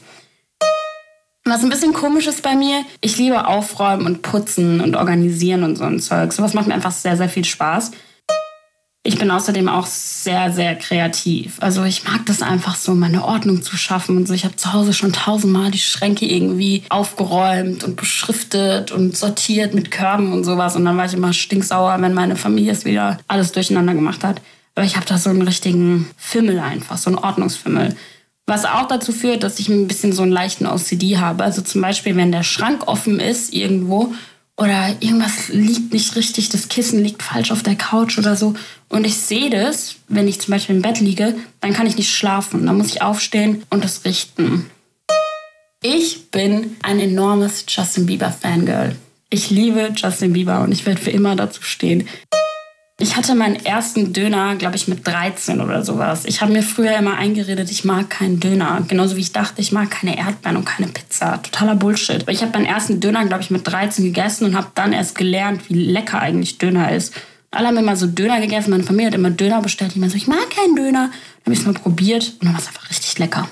Was 1.43 1.63
ein 1.63 1.69
bisschen 1.69 1.93
komisch 1.93 2.27
ist 2.27 2.43
bei 2.43 2.55
mir, 2.55 2.83
ich 3.01 3.17
liebe 3.17 3.47
Aufräumen 3.47 4.05
und 4.05 4.21
Putzen 4.21 4.79
und 4.79 4.95
Organisieren 4.95 5.63
und 5.63 5.75
so 5.75 5.85
ein 5.85 5.99
Zeug. 5.99 6.33
Sowas 6.33 6.53
macht 6.53 6.67
mir 6.67 6.75
einfach 6.75 6.91
sehr, 6.91 7.17
sehr 7.17 7.29
viel 7.29 7.45
Spaß. 7.45 7.91
Ich 9.03 9.17
bin 9.17 9.31
außerdem 9.31 9.67
auch 9.67 9.87
sehr, 9.87 10.53
sehr 10.53 10.75
kreativ. 10.75 11.57
Also 11.59 11.83
ich 11.83 12.03
mag 12.03 12.23
das 12.27 12.43
einfach 12.43 12.75
so, 12.75 12.93
meine 12.93 13.25
Ordnung 13.25 13.63
zu 13.63 13.75
schaffen 13.75 14.15
und 14.15 14.27
so. 14.27 14.35
Ich 14.35 14.45
habe 14.45 14.55
zu 14.57 14.73
Hause 14.73 14.93
schon 14.93 15.11
tausendmal 15.11 15.71
die 15.71 15.79
Schränke 15.79 16.27
irgendwie 16.27 16.83
aufgeräumt 16.89 17.83
und 17.83 17.95
beschriftet 17.95 18.91
und 18.91 19.17
sortiert 19.17 19.73
mit 19.73 19.89
Körben 19.89 20.31
und 20.31 20.43
sowas. 20.43 20.75
Und 20.75 20.85
dann 20.85 20.97
war 20.97 21.05
ich 21.05 21.13
immer 21.13 21.33
stinksauer, 21.33 21.99
wenn 21.99 22.13
meine 22.13 22.35
Familie 22.35 22.73
es 22.73 22.85
wieder 22.85 23.17
alles 23.27 23.51
durcheinander 23.51 23.95
gemacht 23.95 24.23
hat. 24.23 24.39
Aber 24.75 24.85
ich 24.85 24.95
habe 24.95 25.05
da 25.07 25.17
so 25.17 25.31
einen 25.31 25.41
richtigen 25.41 26.07
Fimmel 26.15 26.59
einfach, 26.59 26.97
so 26.97 27.09
einen 27.09 27.17
Ordnungsfimmel. 27.17 27.95
Was 28.45 28.65
auch 28.65 28.87
dazu 28.87 29.13
führt, 29.13 29.41
dass 29.41 29.57
ich 29.57 29.67
ein 29.67 29.87
bisschen 29.87 30.13
so 30.13 30.21
einen 30.21 30.31
leichten 30.31 30.67
OCD 30.67 31.17
habe. 31.17 31.43
Also 31.43 31.63
zum 31.63 31.81
Beispiel, 31.81 32.15
wenn 32.15 32.31
der 32.31 32.43
Schrank 32.43 32.87
offen 32.87 33.19
ist 33.19 33.51
irgendwo 33.51 34.13
oder 34.61 34.95
irgendwas 34.99 35.47
liegt 35.47 35.91
nicht 35.91 36.15
richtig, 36.15 36.49
das 36.49 36.69
Kissen 36.69 37.03
liegt 37.03 37.23
falsch 37.23 37.49
auf 37.51 37.63
der 37.63 37.75
Couch 37.75 38.19
oder 38.19 38.35
so. 38.35 38.53
Und 38.89 39.07
ich 39.07 39.17
sehe 39.17 39.49
das, 39.49 39.95
wenn 40.07 40.27
ich 40.27 40.39
zum 40.39 40.51
Beispiel 40.51 40.75
im 40.75 40.83
Bett 40.83 40.99
liege, 40.99 41.33
dann 41.61 41.73
kann 41.73 41.87
ich 41.87 41.97
nicht 41.97 42.13
schlafen. 42.13 42.67
Dann 42.67 42.77
muss 42.77 42.89
ich 42.89 43.01
aufstehen 43.01 43.63
und 43.71 43.83
das 43.83 44.05
richten. 44.05 44.69
Ich 45.81 46.29
bin 46.29 46.75
ein 46.83 46.99
enormes 46.99 47.65
Justin 47.67 48.05
Bieber 48.05 48.31
Fangirl. 48.31 48.95
Ich 49.31 49.49
liebe 49.49 49.93
Justin 49.95 50.33
Bieber 50.33 50.61
und 50.61 50.71
ich 50.71 50.85
werde 50.85 51.01
für 51.01 51.09
immer 51.09 51.35
dazu 51.35 51.63
stehen. 51.63 52.07
Ich 53.01 53.15
hatte 53.15 53.33
meinen 53.33 53.55
ersten 53.55 54.13
Döner, 54.13 54.55
glaube 54.57 54.75
ich, 54.75 54.87
mit 54.87 55.07
13 55.07 55.59
oder 55.59 55.83
sowas. 55.83 56.23
Ich 56.25 56.39
habe 56.41 56.53
mir 56.53 56.61
früher 56.61 56.95
immer 56.95 57.17
eingeredet, 57.17 57.71
ich 57.71 57.83
mag 57.83 58.11
keinen 58.11 58.39
Döner. 58.39 58.83
Genauso 58.87 59.15
wie 59.15 59.21
ich 59.21 59.31
dachte, 59.31 59.59
ich 59.59 59.71
mag 59.71 59.89
keine 59.89 60.19
Erdbeeren 60.19 60.57
und 60.57 60.65
keine 60.65 60.87
Pizza. 60.87 61.41
Totaler 61.41 61.73
Bullshit. 61.73 62.23
Ich 62.29 62.43
habe 62.43 62.51
meinen 62.51 62.67
ersten 62.67 62.99
Döner, 62.99 63.25
glaube 63.25 63.41
ich, 63.41 63.49
mit 63.49 63.67
13 63.67 64.05
gegessen 64.05 64.45
und 64.45 64.55
habe 64.55 64.67
dann 64.75 64.93
erst 64.93 65.17
gelernt, 65.17 65.67
wie 65.67 65.73
lecker 65.73 66.21
eigentlich 66.21 66.59
Döner 66.59 66.91
ist. 66.91 67.15
Alle 67.49 67.69
haben 67.69 67.77
immer 67.77 67.95
so 67.95 68.05
Döner 68.05 68.39
gegessen. 68.39 68.69
Meine 68.69 68.83
Familie 68.83 69.07
hat 69.07 69.15
immer 69.15 69.31
Döner 69.31 69.63
bestellt. 69.63 69.91
Ich 69.91 69.97
immer 69.97 70.11
so, 70.11 70.15
ich 70.15 70.27
mag 70.27 70.51
keinen 70.51 70.75
Döner. 70.75 71.09
Dann 71.09 71.45
habe 71.45 71.53
ich 71.53 71.59
es 71.59 71.65
mal 71.65 71.73
probiert 71.73 72.33
und 72.33 72.45
dann 72.45 72.53
war 72.53 72.61
es 72.61 72.67
einfach 72.67 72.87
richtig 72.87 73.17
lecker. 73.17 73.49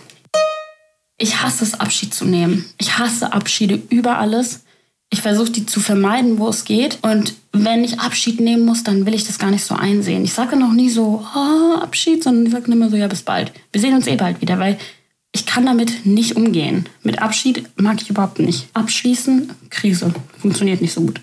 Ich 1.17 1.41
hasse 1.41 1.63
es, 1.63 1.73
Abschied 1.73 2.13
zu 2.13 2.25
nehmen. 2.25 2.65
Ich 2.77 2.99
hasse 2.99 3.33
Abschiede 3.33 3.81
über 3.89 4.19
alles. 4.19 4.63
Ich 5.11 5.21
versuche 5.21 5.49
die 5.49 5.65
zu 5.65 5.79
vermeiden, 5.79 6.37
wo 6.37 6.49
es 6.49 6.65
geht. 6.65 6.99
Und 7.01 7.33
wenn 7.51 7.83
ich 7.83 7.99
Abschied 7.99 8.39
nehmen 8.39 8.65
muss, 8.65 8.83
dann 8.83 9.05
will 9.05 9.15
ich 9.15 9.25
das 9.25 9.39
gar 9.39 9.49
nicht 9.49 9.63
so 9.63 9.75
einsehen. 9.75 10.23
Ich 10.23 10.33
sage 10.33 10.55
noch 10.55 10.71
nie 10.71 10.89
so, 10.89 11.25
oh, 11.35 11.75
Abschied, 11.79 12.23
sondern 12.23 12.45
ich 12.45 12.51
sage 12.51 12.71
immer 12.71 12.89
so, 12.89 12.95
ja, 12.95 13.07
bis 13.07 13.23
bald. 13.23 13.51
Wir 13.71 13.81
sehen 13.81 13.95
uns 13.95 14.05
eh 14.05 14.15
bald 14.15 14.39
wieder, 14.41 14.59
weil 14.59 14.77
ich 15.31 15.45
kann 15.45 15.65
damit 15.65 16.05
nicht 16.05 16.35
umgehen. 16.35 16.87
Mit 17.01 17.21
Abschied 17.21 17.67
mag 17.75 18.01
ich 18.01 18.09
überhaupt 18.09 18.39
nicht. 18.39 18.67
Abschließen, 18.73 19.51
Krise. 19.71 20.13
Funktioniert 20.37 20.81
nicht 20.81 20.93
so 20.93 21.01
gut. 21.01 21.21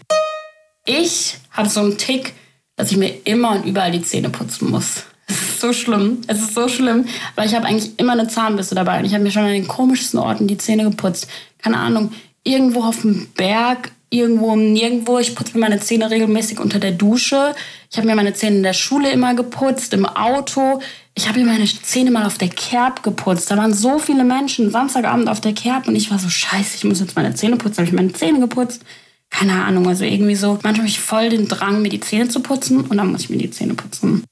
Ich 0.84 1.36
habe 1.50 1.68
so 1.68 1.80
einen 1.80 1.96
Tick, 1.96 2.32
dass 2.76 2.90
ich 2.90 2.96
mir 2.96 3.12
immer 3.24 3.52
und 3.52 3.66
überall 3.66 3.92
die 3.92 4.02
Zähne 4.02 4.30
putzen 4.30 4.70
muss. 4.70 5.04
Es 5.28 5.40
ist 5.40 5.60
so 5.60 5.72
schlimm. 5.72 6.20
Es 6.26 6.40
ist 6.40 6.54
so 6.54 6.68
schlimm, 6.68 7.06
weil 7.34 7.46
ich 7.46 7.54
habe 7.54 7.66
eigentlich 7.66 7.98
immer 7.98 8.12
eine 8.12 8.28
Zahnbürste 8.28 8.74
dabei 8.74 8.98
und 8.98 9.04
ich 9.04 9.14
habe 9.14 9.24
mir 9.24 9.30
schon 9.30 9.42
an 9.42 9.50
den 9.50 9.66
komischsten 9.66 10.18
Orten 10.18 10.46
die 10.46 10.58
Zähne 10.58 10.84
geputzt. 10.84 11.26
Keine 11.58 11.78
Ahnung, 11.78 12.12
irgendwo 12.46 12.82
auf 12.82 13.02
dem 13.02 13.26
Berg, 13.34 13.90
irgendwo 14.08 14.54
nirgendwo. 14.56 15.18
Ich 15.18 15.34
putze 15.34 15.54
mir 15.54 15.60
meine 15.60 15.80
Zähne 15.80 16.10
regelmäßig 16.10 16.60
unter 16.60 16.78
der 16.78 16.92
Dusche. 16.92 17.54
Ich 17.90 17.96
habe 17.96 18.06
mir 18.06 18.14
meine 18.14 18.34
Zähne 18.34 18.58
in 18.58 18.62
der 18.62 18.72
Schule 18.72 19.10
immer 19.10 19.34
geputzt, 19.34 19.92
im 19.92 20.06
Auto. 20.06 20.80
Ich 21.14 21.28
habe 21.28 21.40
mir 21.40 21.46
meine 21.46 21.64
Zähne 21.64 22.10
mal 22.10 22.26
auf 22.26 22.38
der 22.38 22.48
Kerb 22.48 23.02
geputzt. 23.02 23.50
Da 23.50 23.56
waren 23.56 23.74
so 23.74 23.98
viele 23.98 24.24
Menschen 24.24 24.70
Samstagabend 24.70 25.28
auf 25.28 25.40
der 25.40 25.54
Kerb 25.54 25.88
und 25.88 25.96
ich 25.96 26.10
war 26.10 26.18
so 26.18 26.28
scheiße, 26.28 26.76
ich 26.76 26.84
muss 26.84 27.00
jetzt 27.00 27.16
meine 27.16 27.34
Zähne 27.34 27.56
putzen. 27.56 27.78
Habe 27.78 27.88
ich 27.88 27.92
meine 27.92 28.12
Zähne 28.12 28.38
geputzt. 28.38 28.82
Keine 29.28 29.64
Ahnung, 29.64 29.88
also 29.88 30.04
irgendwie 30.04 30.36
so. 30.36 30.52
Manchmal 30.62 30.76
habe 30.76 30.88
ich 30.88 31.00
voll 31.00 31.30
den 31.30 31.48
Drang, 31.48 31.82
mir 31.82 31.88
die 31.88 32.00
Zähne 32.00 32.28
zu 32.28 32.40
putzen 32.40 32.82
und 32.82 32.96
dann 32.96 33.10
muss 33.10 33.22
ich 33.22 33.30
mir 33.30 33.38
die 33.38 33.50
Zähne 33.50 33.74
putzen. 33.74 34.24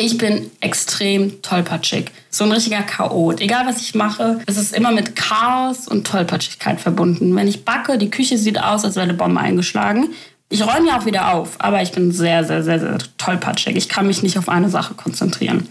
Ich 0.00 0.16
bin 0.16 0.48
extrem 0.60 1.42
tollpatschig. 1.42 2.12
So 2.30 2.44
ein 2.44 2.52
richtiger 2.52 2.82
Chaot. 2.82 3.40
Egal 3.40 3.66
was 3.66 3.80
ich 3.80 3.96
mache, 3.96 4.38
es 4.46 4.56
ist 4.56 4.72
immer 4.72 4.92
mit 4.92 5.16
Chaos 5.16 5.88
und 5.88 6.06
Tollpatschigkeit 6.06 6.80
verbunden. 6.80 7.34
Wenn 7.34 7.48
ich 7.48 7.64
backe, 7.64 7.98
die 7.98 8.08
Küche 8.08 8.38
sieht 8.38 8.62
aus, 8.62 8.84
als 8.84 8.94
wäre 8.94 9.02
eine 9.02 9.14
Bombe 9.14 9.40
eingeschlagen. 9.40 10.10
Ich 10.50 10.64
räume 10.64 10.86
ja 10.86 11.00
auch 11.00 11.04
wieder 11.04 11.34
auf, 11.34 11.56
aber 11.58 11.82
ich 11.82 11.90
bin 11.90 12.12
sehr, 12.12 12.44
sehr, 12.44 12.62
sehr, 12.62 12.78
sehr 12.78 12.98
tollpatschig. 13.18 13.74
Ich 13.74 13.88
kann 13.88 14.06
mich 14.06 14.22
nicht 14.22 14.38
auf 14.38 14.48
eine 14.48 14.70
Sache 14.70 14.94
konzentrieren. 14.94 15.68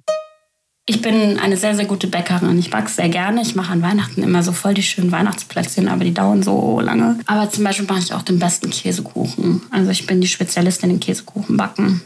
Ich 0.85 1.01
bin 1.01 1.39
eine 1.39 1.55
sehr, 1.55 1.75
sehr 1.75 1.85
gute 1.85 2.07
Bäckerin. 2.07 2.59
Ich 2.59 2.69
backe 2.69 2.89
sehr 2.89 3.07
gerne. 3.07 3.41
Ich 3.41 3.55
mache 3.55 3.71
an 3.71 3.81
Weihnachten 3.81 4.23
immer 4.23 4.43
so 4.43 4.51
voll 4.51 4.73
die 4.73 4.83
schönen 4.83 5.13
Weihnachtsplätzchen, 5.13 5.87
aber 5.87 6.03
die 6.03 6.13
dauern 6.13 6.43
so 6.43 6.81
lange. 6.81 7.17
Aber 7.27 7.49
zum 7.49 7.63
Beispiel 7.63 7.87
mache 7.87 7.99
ich 7.99 8.13
auch 8.13 8.23
den 8.23 8.39
besten 8.39 8.71
Käsekuchen. 8.71 9.61
Also 9.71 9.89
ich 9.89 10.05
bin 10.05 10.19
die 10.19 10.27
Spezialistin 10.27 10.89
im 10.89 10.99
Käsekuchen 10.99 11.55
backen. 11.55 12.01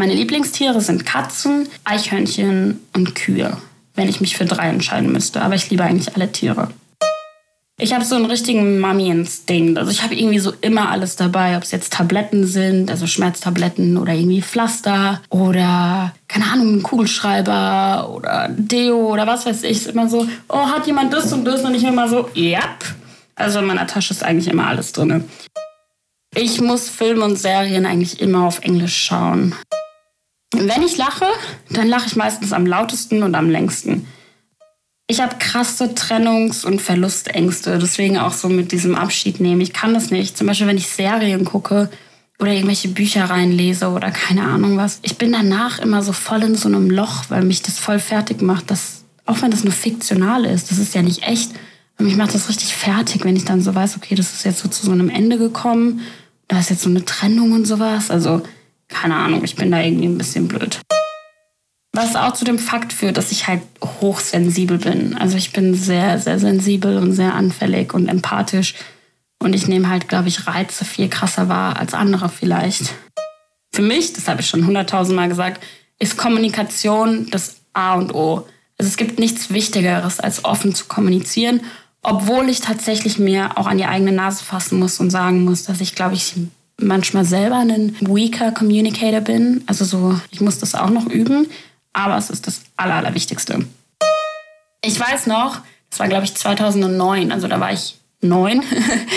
Meine 0.00 0.14
Lieblingstiere 0.14 0.80
sind 0.80 1.04
Katzen, 1.04 1.68
Eichhörnchen 1.84 2.80
und 2.94 3.14
Kühe, 3.14 3.58
wenn 3.94 4.08
ich 4.08 4.22
mich 4.22 4.34
für 4.34 4.46
drei 4.46 4.70
entscheiden 4.70 5.12
müsste. 5.12 5.42
Aber 5.42 5.56
ich 5.56 5.68
liebe 5.68 5.84
eigentlich 5.84 6.16
alle 6.16 6.32
Tiere. 6.32 6.68
Ich 7.78 7.92
habe 7.92 8.02
so 8.06 8.14
einen 8.14 8.24
richtigen 8.24 8.80
Mummy-Instinkt. 8.80 9.76
Also 9.76 9.90
ich 9.90 10.02
habe 10.02 10.14
irgendwie 10.14 10.38
so 10.38 10.54
immer 10.62 10.88
alles 10.88 11.16
dabei, 11.16 11.54
ob 11.58 11.64
es 11.64 11.70
jetzt 11.70 11.92
Tabletten 11.92 12.46
sind, 12.46 12.90
also 12.90 13.06
Schmerztabletten 13.06 13.98
oder 13.98 14.14
irgendwie 14.14 14.40
Pflaster 14.40 15.20
oder 15.28 16.14
keine 16.28 16.46
Ahnung, 16.50 16.76
ein 16.76 16.82
Kugelschreiber 16.82 18.08
oder 18.08 18.48
Deo 18.56 19.12
oder 19.12 19.26
was 19.26 19.44
weiß 19.44 19.64
ich. 19.64 19.82
Ist 19.82 19.88
immer 19.88 20.08
so, 20.08 20.26
oh, 20.48 20.66
hat 20.66 20.86
jemand 20.86 21.12
das 21.12 21.30
und 21.30 21.44
das? 21.44 21.62
Und 21.62 21.74
ich 21.74 21.84
immer 21.84 22.08
so, 22.08 22.30
ja. 22.32 22.62
Also 23.34 23.58
in 23.58 23.66
meiner 23.66 23.86
Tasche 23.86 24.14
ist 24.14 24.24
eigentlich 24.24 24.48
immer 24.48 24.66
alles 24.66 24.92
drin. 24.92 25.28
Ich 26.34 26.58
muss 26.60 26.88
Filme 26.88 27.24
und 27.24 27.36
Serien 27.36 27.84
eigentlich 27.84 28.20
immer 28.20 28.46
auf 28.46 28.60
Englisch 28.60 28.96
schauen. 28.96 29.54
Wenn 30.52 30.82
ich 30.82 30.96
lache, 30.96 31.26
dann 31.70 31.88
lache 31.88 32.06
ich 32.06 32.16
meistens 32.16 32.52
am 32.52 32.66
lautesten 32.66 33.22
und 33.22 33.34
am 33.34 33.48
längsten. 33.50 34.06
Ich 35.06 35.20
habe 35.20 35.36
krasse 35.38 35.94
Trennungs- 35.94 36.64
und 36.64 36.80
Verlustängste, 36.80 37.78
deswegen 37.78 38.18
auch 38.18 38.32
so 38.32 38.48
mit 38.48 38.70
diesem 38.72 38.94
Abschied 38.94 39.40
nehmen. 39.40 39.60
Ich 39.60 39.72
kann 39.72 39.94
das 39.94 40.10
nicht. 40.10 40.36
Zum 40.36 40.46
Beispiel, 40.46 40.66
wenn 40.66 40.76
ich 40.76 40.88
Serien 40.88 41.44
gucke 41.44 41.90
oder 42.38 42.52
irgendwelche 42.52 42.88
Bücher 42.88 43.24
reinlese 43.24 43.88
oder 43.88 44.10
keine 44.10 44.44
Ahnung 44.44 44.76
was. 44.76 44.98
Ich 45.02 45.18
bin 45.18 45.32
danach 45.32 45.78
immer 45.78 46.02
so 46.02 46.12
voll 46.12 46.42
in 46.42 46.54
so 46.54 46.68
einem 46.68 46.90
Loch, 46.90 47.24
weil 47.28 47.42
mich 47.42 47.62
das 47.62 47.78
voll 47.78 47.98
fertig 47.98 48.40
macht. 48.40 48.70
Das, 48.70 49.04
auch 49.26 49.42
wenn 49.42 49.50
das 49.50 49.64
nur 49.64 49.72
fiktional 49.72 50.44
ist, 50.44 50.70
das 50.70 50.78
ist 50.78 50.94
ja 50.94 51.02
nicht 51.02 51.24
echt. 51.24 51.52
Aber 51.96 52.08
mich 52.08 52.16
macht 52.16 52.34
das 52.34 52.48
richtig 52.48 52.74
fertig, 52.74 53.24
wenn 53.24 53.36
ich 53.36 53.44
dann 53.44 53.60
so 53.60 53.74
weiß, 53.74 53.96
okay, 53.96 54.14
das 54.14 54.32
ist 54.32 54.44
jetzt 54.44 54.60
so 54.60 54.68
zu 54.68 54.86
so 54.86 54.92
einem 54.92 55.10
Ende 55.10 55.38
gekommen. 55.38 56.00
Da 56.48 56.58
ist 56.58 56.70
jetzt 56.70 56.82
so 56.82 56.88
eine 56.88 57.04
Trennung 57.04 57.52
und 57.52 57.66
sowas. 57.66 58.10
Also, 58.10 58.42
keine 58.90 59.16
Ahnung, 59.16 59.44
ich 59.44 59.56
bin 59.56 59.70
da 59.70 59.80
irgendwie 59.80 60.06
ein 60.06 60.18
bisschen 60.18 60.48
blöd. 60.48 60.80
Was 61.92 62.14
auch 62.14 62.34
zu 62.34 62.44
dem 62.44 62.58
Fakt 62.58 62.92
führt, 62.92 63.16
dass 63.16 63.32
ich 63.32 63.48
halt 63.48 63.62
hochsensibel 63.82 64.78
bin. 64.78 65.16
Also 65.16 65.36
ich 65.36 65.52
bin 65.52 65.74
sehr, 65.74 66.18
sehr 66.18 66.38
sensibel 66.38 66.98
und 66.98 67.12
sehr 67.12 67.34
anfällig 67.34 67.94
und 67.94 68.08
empathisch. 68.08 68.74
Und 69.42 69.54
ich 69.54 69.66
nehme 69.66 69.88
halt, 69.88 70.08
glaube 70.08 70.28
ich, 70.28 70.46
Reize 70.46 70.84
viel 70.84 71.08
krasser 71.08 71.48
wahr 71.48 71.78
als 71.78 71.94
andere 71.94 72.28
vielleicht. 72.28 72.94
Für 73.72 73.82
mich, 73.82 74.12
das 74.12 74.28
habe 74.28 74.40
ich 74.40 74.48
schon 74.48 74.66
hunderttausendmal 74.66 75.28
gesagt, 75.28 75.64
ist 75.98 76.16
Kommunikation 76.16 77.28
das 77.30 77.56
A 77.72 77.94
und 77.94 78.14
O. 78.14 78.46
Also 78.78 78.88
es 78.88 78.96
gibt 78.96 79.18
nichts 79.18 79.50
Wichtigeres, 79.50 80.20
als 80.20 80.44
offen 80.44 80.74
zu 80.74 80.86
kommunizieren, 80.86 81.60
obwohl 82.02 82.48
ich 82.48 82.60
tatsächlich 82.60 83.18
mir 83.18 83.58
auch 83.58 83.66
an 83.66 83.78
die 83.78 83.84
eigene 83.84 84.12
Nase 84.12 84.44
fassen 84.44 84.78
muss 84.78 85.00
und 85.00 85.10
sagen 85.10 85.44
muss, 85.44 85.64
dass 85.64 85.80
ich, 85.80 85.94
glaube 85.94 86.14
ich, 86.14 86.34
manchmal 86.82 87.24
selber 87.24 87.56
ein 87.56 87.96
weaker 88.00 88.52
Communicator 88.52 89.20
bin. 89.20 89.62
Also 89.66 89.84
so, 89.84 90.20
ich 90.30 90.40
muss 90.40 90.58
das 90.58 90.74
auch 90.74 90.90
noch 90.90 91.06
üben 91.06 91.46
aber 91.92 92.16
es 92.16 92.30
ist 92.30 92.46
das 92.46 92.62
Aller, 92.76 92.94
Allerwichtigste. 92.94 93.64
Ich 94.82 94.98
weiß 94.98 95.26
noch, 95.26 95.60
das 95.90 95.98
war 95.98 96.08
glaube 96.08 96.24
ich 96.24 96.34
2009, 96.34 97.32
also 97.32 97.48
da 97.48 97.60
war 97.60 97.72
ich 97.72 97.96
neun. 98.20 98.62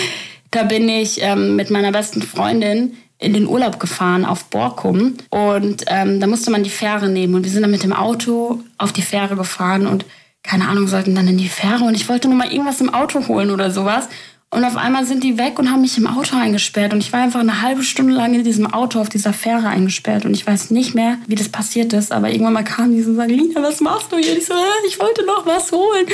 da 0.50 0.64
bin 0.64 0.88
ich 0.88 1.22
ähm, 1.22 1.56
mit 1.56 1.70
meiner 1.70 1.92
besten 1.92 2.22
Freundin 2.22 2.96
in 3.18 3.32
den 3.32 3.46
Urlaub 3.46 3.80
gefahren 3.80 4.24
auf 4.24 4.44
Borkum 4.46 5.14
und 5.30 5.84
ähm, 5.86 6.20
da 6.20 6.26
musste 6.26 6.50
man 6.50 6.64
die 6.64 6.70
Fähre 6.70 7.08
nehmen 7.08 7.34
und 7.34 7.44
wir 7.44 7.50
sind 7.50 7.62
dann 7.62 7.70
mit 7.70 7.82
dem 7.82 7.92
Auto 7.92 8.60
auf 8.76 8.92
die 8.92 9.02
Fähre 9.02 9.36
gefahren 9.36 9.86
und 9.86 10.04
keine 10.42 10.68
Ahnung, 10.68 10.88
sollten 10.88 11.14
dann 11.14 11.28
in 11.28 11.38
die 11.38 11.48
Fähre 11.48 11.84
und 11.84 11.94
ich 11.94 12.08
wollte 12.08 12.28
nur 12.28 12.36
mal 12.36 12.52
irgendwas 12.52 12.80
im 12.82 12.92
Auto 12.92 13.26
holen 13.28 13.50
oder 13.50 13.70
sowas 13.70 14.08
und 14.54 14.64
auf 14.64 14.76
einmal 14.76 15.04
sind 15.04 15.24
die 15.24 15.36
weg 15.36 15.58
und 15.58 15.70
haben 15.70 15.80
mich 15.80 15.98
im 15.98 16.06
Auto 16.06 16.36
eingesperrt. 16.36 16.92
Und 16.92 17.00
ich 17.00 17.12
war 17.12 17.20
einfach 17.20 17.40
eine 17.40 17.60
halbe 17.60 17.82
Stunde 17.82 18.12
lang 18.12 18.34
in 18.34 18.44
diesem 18.44 18.72
Auto 18.72 19.00
auf 19.00 19.08
dieser 19.08 19.32
Fähre 19.32 19.66
eingesperrt. 19.66 20.24
Und 20.24 20.32
ich 20.32 20.46
weiß 20.46 20.70
nicht 20.70 20.94
mehr, 20.94 21.18
wie 21.26 21.34
das 21.34 21.48
passiert 21.48 21.92
ist. 21.92 22.12
Aber 22.12 22.30
irgendwann 22.30 22.52
mal 22.52 22.62
kamen 22.62 22.94
die 22.94 23.02
so 23.02 23.10
und 23.10 23.16
sagen, 23.16 23.30
Lina, 23.30 23.62
was 23.62 23.80
machst 23.80 24.12
du 24.12 24.16
hier? 24.16 24.32
Und 24.32 24.38
ich 24.38 24.46
so, 24.46 24.54
äh, 24.54 24.86
ich 24.86 25.00
wollte 25.00 25.26
noch 25.26 25.44
was 25.44 25.72
holen. 25.72 26.06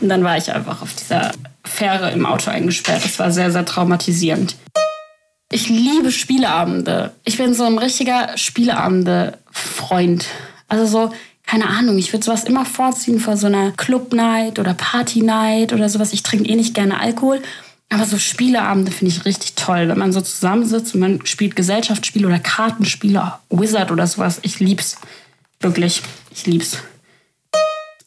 Und 0.00 0.08
dann 0.08 0.22
war 0.22 0.36
ich 0.36 0.52
einfach 0.52 0.82
auf 0.82 0.94
dieser 0.94 1.32
Fähre 1.64 2.12
im 2.12 2.26
Auto 2.26 2.50
eingesperrt. 2.50 3.04
Das 3.04 3.18
war 3.18 3.32
sehr, 3.32 3.50
sehr 3.50 3.64
traumatisierend. 3.64 4.56
Ich 5.50 5.68
liebe 5.68 6.12
Spieleabende. 6.12 7.12
Ich 7.24 7.38
bin 7.38 7.54
so 7.54 7.64
ein 7.64 7.76
richtiger 7.76 8.38
Spieleabende-Freund. 8.38 10.26
Also 10.68 10.86
so, 10.86 11.12
keine 11.44 11.66
Ahnung, 11.66 11.98
ich 11.98 12.12
würde 12.12 12.24
sowas 12.24 12.44
immer 12.44 12.64
vorziehen 12.64 13.18
vor 13.18 13.36
so 13.36 13.48
einer 13.48 13.72
Club-Night 13.72 14.60
oder 14.60 14.74
Party-Night 14.74 15.72
oder 15.72 15.88
sowas. 15.88 16.12
Ich 16.12 16.22
trinke 16.22 16.48
eh 16.48 16.54
nicht 16.54 16.74
gerne 16.74 17.00
Alkohol. 17.00 17.42
Aber 17.92 18.04
so 18.04 18.18
Spieleabende 18.18 18.92
finde 18.92 19.14
ich 19.14 19.24
richtig 19.24 19.54
toll, 19.56 19.88
wenn 19.88 19.98
man 19.98 20.12
so 20.12 20.20
zusammensitzt 20.20 20.94
und 20.94 21.00
man 21.00 21.26
spielt 21.26 21.56
Gesellschaftsspiele 21.56 22.26
oder 22.26 22.38
Kartenspiele, 22.38 23.34
Wizard 23.50 23.90
oder 23.90 24.06
sowas. 24.06 24.38
Ich 24.42 24.60
lieb's. 24.60 24.96
Wirklich. 25.58 26.02
Ich 26.32 26.46
lieb's. 26.46 26.78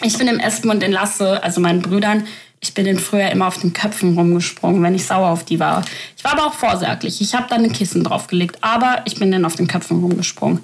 Ich 0.01 0.17
bin 0.17 0.27
im 0.27 0.39
Esmund 0.39 0.83
in 0.83 0.91
Lasse, 0.91 1.43
also 1.43 1.61
meinen 1.61 1.81
Brüdern, 1.81 2.25
ich 2.63 2.73
bin 2.73 2.85
den 2.85 2.97
früher 2.97 3.29
immer 3.29 3.47
auf 3.47 3.57
den 3.57 3.73
Köpfen 3.73 4.17
rumgesprungen, 4.17 4.81
wenn 4.81 4.95
ich 4.95 5.05
sauer 5.05 5.27
auf 5.27 5.43
die 5.43 5.59
war. 5.59 5.83
Ich 6.15 6.23
war 6.23 6.31
aber 6.31 6.47
auch 6.47 6.53
vorsorglich. 6.53 7.19
Ich 7.19 7.35
habe 7.35 7.47
dann 7.49 7.65
ein 7.65 7.73
Kissen 7.73 8.05
draufgelegt, 8.05 8.57
aber 8.61 9.01
ich 9.03 9.15
bin 9.15 9.33
dann 9.33 9.43
auf 9.43 9.57
den 9.57 9.67
Köpfen 9.67 9.99
rumgesprungen. 9.99 10.61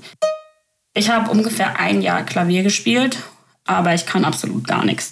Ich 0.94 1.10
habe 1.10 1.30
ungefähr 1.30 1.78
ein 1.78 2.02
Jahr 2.02 2.24
Klavier 2.24 2.64
gespielt, 2.64 3.18
aber 3.66 3.94
ich 3.94 4.06
kann 4.06 4.24
absolut 4.24 4.66
gar 4.66 4.86
nichts. 4.86 5.12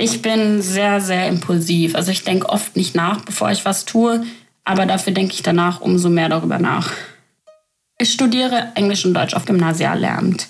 Ich 0.00 0.22
bin 0.22 0.62
sehr, 0.62 1.00
sehr 1.00 1.26
impulsiv. 1.26 1.96
Also 1.96 2.12
ich 2.12 2.22
denke 2.22 2.48
oft 2.48 2.76
nicht 2.76 2.94
nach, 2.94 3.20
bevor 3.22 3.50
ich 3.50 3.64
was 3.64 3.84
tue, 3.84 4.24
aber 4.64 4.86
dafür 4.86 5.12
denke 5.12 5.34
ich 5.34 5.42
danach 5.42 5.80
umso 5.80 6.08
mehr 6.08 6.28
darüber 6.28 6.60
nach. 6.60 6.92
Ich 7.98 8.12
studiere 8.12 8.70
Englisch 8.76 9.04
und 9.04 9.14
Deutsch 9.14 9.34
auf 9.34 9.44
Gymnasiallehramt. 9.44 10.46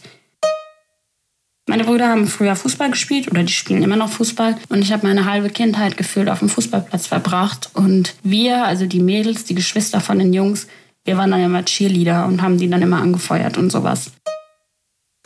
Meine 1.67 1.85
Brüder 1.85 2.09
haben 2.09 2.27
früher 2.27 2.57
Fußball 2.57 2.91
gespielt 2.91 3.31
oder 3.31 3.43
die 3.43 3.53
spielen 3.53 3.83
immer 3.83 3.97
noch 3.97 4.11
Fußball 4.11 4.57
und 4.69 4.83
ich 4.83 4.93
habe 4.93 5.07
meine 5.07 5.25
halbe 5.25 5.49
Kindheit 5.49 5.97
gefühlt 5.97 6.29
auf 6.29 6.41
dem 6.41 6.49
Fußballplatz 6.51 7.07
verbracht 7.07 7.71
und 7.75 8.15
wir, 8.23 8.65
also 8.65 8.85
die 8.85 9.01
Mädels, 9.01 9.45
die 9.45 9.55
Geschwister 9.55 10.01
von 10.01 10.19
den 10.19 10.33
Jungs, 10.33 10.67
wir 11.05 11.17
waren 11.17 11.31
dann 11.31 11.43
immer 11.43 11.65
Cheerleader 11.65 12.27
und 12.27 12.43
haben 12.43 12.59
die 12.59 12.69
dann 12.69 12.83
immer 12.83 13.01
angefeuert 13.01 13.57
und 13.57 13.71
sowas. 13.71 14.13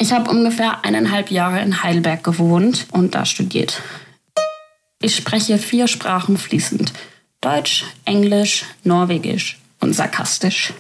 Ich 0.01 0.13
habe 0.13 0.31
ungefähr 0.31 0.85
eineinhalb 0.85 1.31
Jahre 1.31 1.61
in 1.61 1.83
Heidelberg 1.83 2.25
gewohnt 2.25 2.87
und 2.91 3.15
da 3.15 3.25
studiert. 3.25 3.81
Ich 5.05 5.17
spreche 5.17 5.59
vier 5.59 5.89
Sprachen 5.89 6.39
fließend. 6.39 6.93
Deutsch, 7.41 7.85
Englisch, 8.05 8.65
Norwegisch 8.85 9.59
und 9.81 9.95
sarkastisch. 9.95 10.73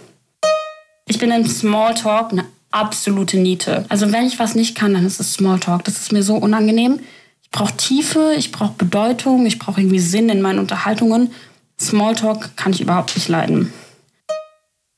Ich 1.08 1.18
bin 1.18 1.32
in 1.32 1.44
Smalltalk 1.44 2.30
eine 2.30 2.44
absolute 2.70 3.36
Niete. 3.36 3.84
Also 3.88 4.12
wenn 4.12 4.24
ich 4.24 4.38
was 4.38 4.54
nicht 4.54 4.76
kann, 4.76 4.94
dann 4.94 5.04
ist 5.04 5.18
es 5.18 5.34
Smalltalk. 5.34 5.82
Das 5.82 5.98
ist 5.98 6.12
mir 6.12 6.22
so 6.22 6.36
unangenehm. 6.36 7.00
Ich 7.42 7.50
brauche 7.50 7.76
Tiefe, 7.76 8.34
ich 8.38 8.52
brauche 8.52 8.74
Bedeutung, 8.74 9.44
ich 9.44 9.58
brauche 9.58 9.80
irgendwie 9.80 9.98
Sinn 9.98 10.28
in 10.28 10.40
meinen 10.40 10.60
Unterhaltungen. 10.60 11.32
Smalltalk 11.80 12.56
kann 12.56 12.72
ich 12.72 12.80
überhaupt 12.80 13.16
nicht 13.16 13.28
leiden. 13.28 13.72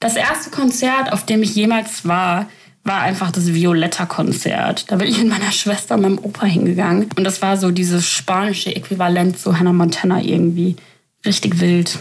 Das 0.00 0.16
erste 0.16 0.50
Konzert, 0.50 1.14
auf 1.14 1.24
dem 1.24 1.42
ich 1.42 1.54
jemals 1.54 2.06
war, 2.06 2.46
war 2.84 3.00
einfach 3.00 3.30
das 3.30 3.52
Violetta-Konzert. 3.52 4.90
Da 4.90 4.96
bin 4.96 5.08
ich 5.08 5.18
mit 5.18 5.28
meiner 5.28 5.50
Schwester 5.50 5.94
und 5.94 6.02
meinem 6.02 6.18
Opa 6.18 6.46
hingegangen. 6.46 7.08
Und 7.16 7.24
das 7.24 7.40
war 7.42 7.56
so 7.56 7.70
dieses 7.70 8.06
spanische 8.06 8.74
Äquivalent 8.76 9.38
zu 9.38 9.58
Hannah 9.58 9.72
Montana 9.72 10.22
irgendwie. 10.22 10.76
Richtig 11.24 11.60
wild. 11.60 11.98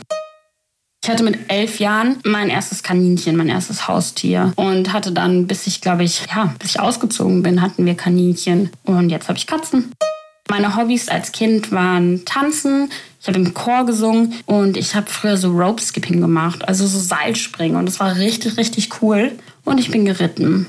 Ich 1.04 1.10
hatte 1.10 1.24
mit 1.24 1.38
elf 1.50 1.80
Jahren 1.80 2.18
mein 2.24 2.50
erstes 2.50 2.84
Kaninchen, 2.84 3.36
mein 3.36 3.50
erstes 3.50 3.88
Haustier. 3.88 4.54
Und 4.56 4.94
hatte 4.94 5.12
dann, 5.12 5.48
bis 5.48 5.68
ich, 5.68 5.82
glaube 5.82 6.04
ich, 6.04 6.26
ja, 6.34 6.54
bis 6.60 6.72
ich 6.72 6.80
ausgezogen 6.80 7.44
bin, 7.44 7.62
hatten 7.62 7.86
wir 7.86 7.96
Kaninchen. 7.96 8.70
Und 8.84 9.10
jetzt 9.10 9.30
habe 9.30 9.38
ich 9.38 9.48
Katzen. 9.48 9.92
Meine 10.50 10.76
Hobbys 10.76 11.08
als 11.08 11.32
Kind 11.32 11.72
waren 11.72 12.26
Tanzen, 12.26 12.90
ich 13.22 13.28
habe 13.28 13.40
im 13.40 13.54
Chor 13.54 13.86
gesungen 13.86 14.34
und 14.46 14.76
ich 14.76 14.94
habe 14.94 15.10
früher 15.10 15.38
so 15.38 15.52
Rope 15.52 15.82
Skipping 15.82 16.20
gemacht, 16.20 16.68
also 16.68 16.86
so 16.86 17.00
Seilspringen 17.00 17.78
und 17.78 17.86
das 17.86 18.02
war 18.02 18.18
richtig, 18.18 18.58
richtig 18.58 19.02
cool. 19.02 19.32
Und 19.66 19.80
ich 19.80 19.92
bin 19.92 20.06
geritten. 20.06 20.68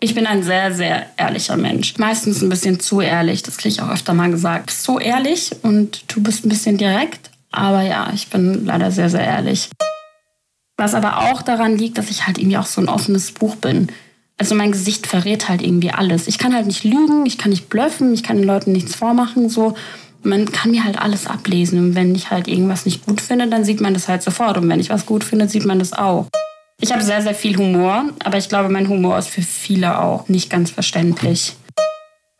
Ich 0.00 0.14
bin 0.14 0.26
ein 0.26 0.42
sehr, 0.42 0.74
sehr 0.74 1.06
ehrlicher 1.16 1.56
Mensch. 1.56 1.96
Meistens 1.98 2.42
ein 2.42 2.48
bisschen 2.48 2.80
zu 2.80 3.00
ehrlich, 3.00 3.42
das 3.42 3.56
kriege 3.56 3.74
ich 3.74 3.80
auch 3.80 3.90
öfter 3.90 4.14
mal 4.14 4.30
gesagt. 4.30 4.70
So 4.70 4.98
ehrlich 4.98 5.52
und 5.62 6.04
du 6.12 6.22
bist 6.22 6.44
ein 6.44 6.48
bisschen 6.48 6.76
direkt, 6.76 7.30
aber 7.52 7.82
ja, 7.82 8.10
ich 8.12 8.28
bin 8.28 8.64
leider 8.64 8.90
sehr, 8.90 9.08
sehr 9.08 9.24
ehrlich. 9.24 9.70
Was 10.76 10.94
aber 10.94 11.30
auch 11.30 11.42
daran 11.42 11.78
liegt, 11.78 11.98
dass 11.98 12.10
ich 12.10 12.26
halt 12.26 12.38
irgendwie 12.38 12.56
auch 12.56 12.66
so 12.66 12.80
ein 12.80 12.88
offenes 12.88 13.30
Buch 13.30 13.54
bin. 13.56 13.88
Also 14.38 14.56
mein 14.56 14.72
Gesicht 14.72 15.06
verrät 15.06 15.48
halt 15.48 15.62
irgendwie 15.62 15.92
alles. 15.92 16.26
Ich 16.26 16.38
kann 16.38 16.54
halt 16.54 16.66
nicht 16.66 16.82
lügen, 16.82 17.24
ich 17.26 17.38
kann 17.38 17.50
nicht 17.50 17.68
bluffen, 17.68 18.12
ich 18.12 18.24
kann 18.24 18.38
den 18.38 18.46
Leuten 18.46 18.72
nichts 18.72 18.96
vormachen, 18.96 19.48
so 19.48 19.76
man 20.24 20.50
kann 20.50 20.72
mir 20.72 20.84
halt 20.84 20.98
alles 21.00 21.26
ablesen. 21.26 21.78
Und 21.78 21.94
wenn 21.94 22.14
ich 22.14 22.30
halt 22.30 22.48
irgendwas 22.48 22.86
nicht 22.86 23.06
gut 23.06 23.20
finde, 23.20 23.46
dann 23.46 23.64
sieht 23.64 23.80
man 23.80 23.94
das 23.94 24.08
halt 24.08 24.22
sofort. 24.22 24.56
Und 24.58 24.68
wenn 24.68 24.80
ich 24.80 24.90
was 24.90 25.06
gut 25.06 25.22
finde, 25.22 25.48
sieht 25.48 25.64
man 25.64 25.78
das 25.78 25.92
auch. 25.92 26.26
Ich 26.82 26.92
habe 26.92 27.04
sehr, 27.04 27.22
sehr 27.22 27.36
viel 27.36 27.56
Humor, 27.58 28.06
aber 28.24 28.38
ich 28.38 28.48
glaube, 28.48 28.68
mein 28.68 28.88
Humor 28.88 29.16
ist 29.16 29.28
für 29.28 29.40
viele 29.40 30.00
auch 30.00 30.28
nicht 30.28 30.50
ganz 30.50 30.72
verständlich. 30.72 31.54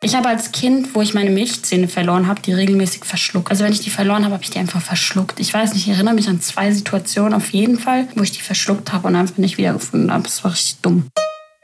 Ich 0.01 0.15
habe 0.15 0.27
als 0.27 0.51
Kind, 0.51 0.93
wo 0.95 1.01
ich 1.01 1.13
meine 1.13 1.29
Milchzähne 1.29 1.87
verloren 1.87 2.27
habe, 2.27 2.41
die 2.41 2.51
regelmäßig 2.51 3.05
verschluckt. 3.05 3.49
Also 3.51 3.63
wenn 3.63 3.71
ich 3.71 3.79
die 3.79 3.89
verloren 3.89 4.25
habe, 4.25 4.33
habe 4.33 4.43
ich 4.43 4.49
die 4.49 4.59
einfach 4.59 4.81
verschluckt. 4.81 5.39
Ich 5.39 5.53
weiß 5.53 5.73
nicht, 5.73 5.87
ich 5.87 5.93
erinnere 5.93 6.13
mich 6.13 6.27
an 6.27 6.41
zwei 6.41 6.73
Situationen 6.73 7.33
auf 7.33 7.51
jeden 7.51 7.79
Fall, 7.79 8.09
wo 8.15 8.23
ich 8.23 8.33
die 8.33 8.41
verschluckt 8.41 8.91
habe 8.91 9.07
und 9.07 9.15
einfach 9.15 9.37
nicht 9.37 9.57
wiedergefunden 9.57 10.11
habe. 10.11 10.23
Das 10.23 10.43
war 10.43 10.51
richtig 10.51 10.81
dumm. 10.81 11.07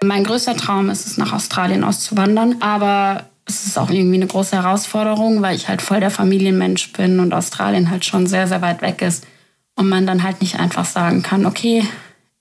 Mein 0.01 0.23
größter 0.23 0.55
Traum 0.55 0.89
ist 0.89 1.05
es, 1.05 1.17
nach 1.17 1.33
Australien 1.33 1.83
auszuwandern, 1.83 2.61
aber 2.61 3.25
es 3.45 3.65
ist 3.65 3.77
auch 3.77 3.89
irgendwie 3.89 4.15
eine 4.15 4.27
große 4.27 4.55
Herausforderung, 4.55 5.41
weil 5.41 5.57
ich 5.57 5.67
halt 5.67 5.81
voll 5.81 5.99
der 5.99 6.11
Familienmensch 6.11 6.93
bin 6.93 7.19
und 7.19 7.33
Australien 7.33 7.89
halt 7.89 8.05
schon 8.05 8.25
sehr, 8.25 8.47
sehr 8.47 8.61
weit 8.61 8.81
weg 8.81 9.01
ist. 9.01 9.27
Und 9.75 9.89
man 9.89 10.07
dann 10.07 10.23
halt 10.23 10.39
nicht 10.41 10.61
einfach 10.61 10.85
sagen 10.85 11.23
kann, 11.23 11.45
okay, 11.45 11.83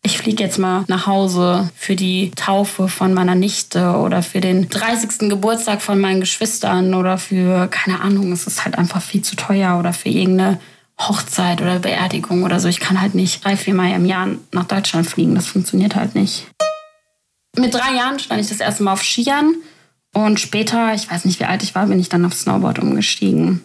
ich 0.02 0.18
fliege 0.18 0.42
jetzt 0.42 0.58
mal 0.58 0.84
nach 0.88 1.06
Hause 1.06 1.70
für 1.74 1.96
die 1.96 2.30
Taufe 2.30 2.88
von 2.88 3.12
meiner 3.14 3.34
Nichte 3.34 3.96
oder 3.96 4.22
für 4.22 4.40
den 4.40 4.68
30. 4.68 5.28
Geburtstag 5.28 5.82
von 5.82 6.00
meinen 6.00 6.20
Geschwistern 6.20 6.94
oder 6.94 7.18
für, 7.18 7.68
keine 7.68 8.00
Ahnung, 8.00 8.32
es 8.32 8.46
ist 8.46 8.64
halt 8.64 8.78
einfach 8.78 9.02
viel 9.02 9.22
zu 9.22 9.36
teuer 9.36 9.78
oder 9.78 9.92
für 9.92 10.08
irgendeine 10.08 10.60
Hochzeit 10.98 11.60
oder 11.60 11.78
Beerdigung 11.78 12.44
oder 12.44 12.60
so. 12.60 12.68
Ich 12.68 12.80
kann 12.80 13.00
halt 13.00 13.14
nicht 13.14 13.44
drei, 13.44 13.56
vier 13.56 13.74
Mal 13.74 13.94
im 13.94 14.04
Jahr 14.04 14.28
nach 14.52 14.64
Deutschland 14.64 15.06
fliegen. 15.06 15.34
Das 15.34 15.46
funktioniert 15.46 15.94
halt 15.94 16.14
nicht. 16.14 16.46
Mit 17.56 17.74
drei 17.74 17.94
Jahren 17.96 18.18
stand 18.18 18.40
ich 18.40 18.48
das 18.48 18.60
erste 18.60 18.82
Mal 18.84 18.92
auf 18.92 19.02
Skiern 19.02 19.54
und 20.14 20.40
später, 20.40 20.94
ich 20.94 21.10
weiß 21.10 21.24
nicht 21.24 21.40
wie 21.40 21.44
alt 21.44 21.62
ich 21.62 21.74
war, 21.74 21.86
bin 21.86 22.00
ich 22.00 22.08
dann 22.08 22.24
auf 22.24 22.34
Snowboard 22.34 22.78
umgestiegen. 22.78 23.62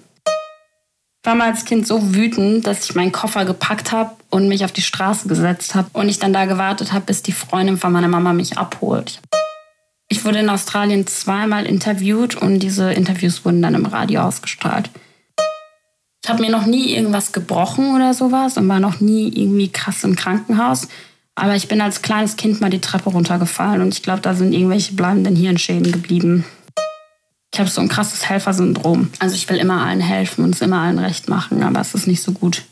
War 1.26 1.36
mal 1.36 1.52
als 1.52 1.64
Kind 1.64 1.88
so 1.88 2.14
wütend, 2.14 2.68
dass 2.68 2.84
ich 2.84 2.96
meinen 2.96 3.14
Koffer 3.14 3.46
gepackt 3.46 3.94
habe 3.94 4.12
und 4.30 4.50
mich 4.50 4.66
auf 4.66 4.74
die 4.74 4.82
Straße 4.82 5.30
gesetzt 5.30 5.74
habe 5.74 5.88
und 5.94 6.10
ich 6.10 6.20
dann 6.20 6.34
da 6.34 6.46
gewartet 6.46 6.92
habe, 6.92 7.06
bis 7.06 7.24
die 7.24 7.32
Freundin 7.32 7.78
von 7.78 7.94
meiner 7.94 8.10
Mama 8.10 8.34
mich 8.34 8.58
abholt. 8.58 9.22
Ich 10.10 10.26
wurde 10.26 10.40
in 10.40 10.50
Australien 10.50 11.08
zweimal 11.08 11.66
interviewt 11.66 12.36
und 12.36 12.60
diese 12.60 12.92
Interviews 12.92 13.46
wurden 13.46 13.62
dann 13.62 13.74
im 13.74 13.86
Radio 13.86 14.22
ausgestrahlt. 14.22 14.90
Ich 16.24 16.30
habe 16.30 16.42
mir 16.42 16.52
noch 16.52 16.66
nie 16.66 16.94
irgendwas 16.94 17.32
gebrochen 17.32 17.96
oder 17.96 18.14
sowas 18.14 18.58
und 18.58 18.68
war 18.68 18.82
noch 18.82 19.00
nie 19.00 19.30
irgendwie 19.30 19.72
krass 19.72 20.04
im 20.04 20.18
Krankenhaus. 20.18 20.90
Aber 21.36 21.56
ich 21.56 21.70
bin 21.70 21.82
als 21.82 22.02
kleines 22.02 22.36
Kind 22.36 22.60
mal 22.60 22.70
die 22.70 22.82
Treppe 22.82 23.10
runtergefallen 23.10 23.82
und 23.82 23.94
ich 23.94 24.04
glaube, 24.04 24.22
da 24.22 24.34
sind 24.34 24.54
irgendwelche 24.54 24.94
bleibenden 24.94 25.36
Hirnschäden 25.36 25.92
geblieben. 25.92 26.46
Ich 27.54 27.60
habe 27.60 27.70
so 27.70 27.82
ein 27.82 27.88
krasses 27.88 28.28
Helfersyndrom. 28.28 29.12
Also 29.20 29.36
ich 29.36 29.48
will 29.48 29.58
immer 29.58 29.86
allen 29.86 30.00
helfen 30.00 30.44
und 30.44 30.56
es 30.56 30.62
immer 30.62 30.80
allen 30.80 30.98
recht 30.98 31.30
machen, 31.30 31.62
aber 31.62 31.82
es 31.82 31.94
ist 31.94 32.08
nicht 32.08 32.24
so 32.24 32.32
gut. 32.32 32.63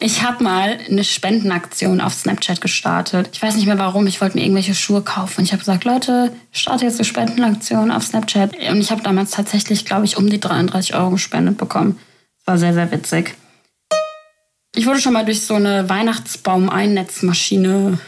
Ich 0.00 0.22
habe 0.22 0.42
mal 0.42 0.78
eine 0.88 1.04
Spendenaktion 1.04 2.00
auf 2.00 2.14
Snapchat 2.14 2.62
gestartet. 2.62 3.28
Ich 3.32 3.42
weiß 3.42 3.56
nicht 3.56 3.66
mehr 3.66 3.78
warum. 3.78 4.06
Ich 4.06 4.22
wollte 4.22 4.38
mir 4.38 4.42
irgendwelche 4.42 4.74
Schuhe 4.74 5.02
kaufen. 5.02 5.40
Und 5.40 5.44
ich 5.44 5.52
habe 5.52 5.60
gesagt, 5.60 5.84
Leute, 5.84 6.32
starte 6.50 6.86
jetzt 6.86 6.98
eine 6.98 7.04
Spendenaktion 7.04 7.90
auf 7.90 8.04
Snapchat. 8.04 8.56
Und 8.70 8.80
ich 8.80 8.90
habe 8.90 9.02
damals 9.02 9.32
tatsächlich, 9.32 9.84
glaube 9.84 10.06
ich, 10.06 10.16
um 10.16 10.30
die 10.30 10.40
33 10.40 10.94
Euro 10.94 11.10
gespendet 11.10 11.58
bekommen. 11.58 11.98
War 12.46 12.56
sehr, 12.56 12.72
sehr 12.72 12.90
witzig. 12.90 13.34
Ich 14.74 14.86
wurde 14.86 15.00
schon 15.00 15.12
mal 15.12 15.26
durch 15.26 15.42
so 15.42 15.52
eine 15.54 15.90
Weihnachtsbaum-Einnetzmaschine 15.90 17.98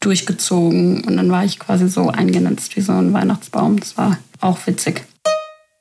durchgezogen 0.00 1.04
und 1.04 1.16
dann 1.16 1.30
war 1.30 1.44
ich 1.44 1.58
quasi 1.58 1.88
so 1.88 2.08
eingenetzt 2.08 2.76
wie 2.76 2.82
so 2.82 2.92
ein 2.92 3.12
Weihnachtsbaum. 3.12 3.80
Das 3.80 3.96
war 3.96 4.18
auch 4.40 4.58
witzig. 4.66 5.04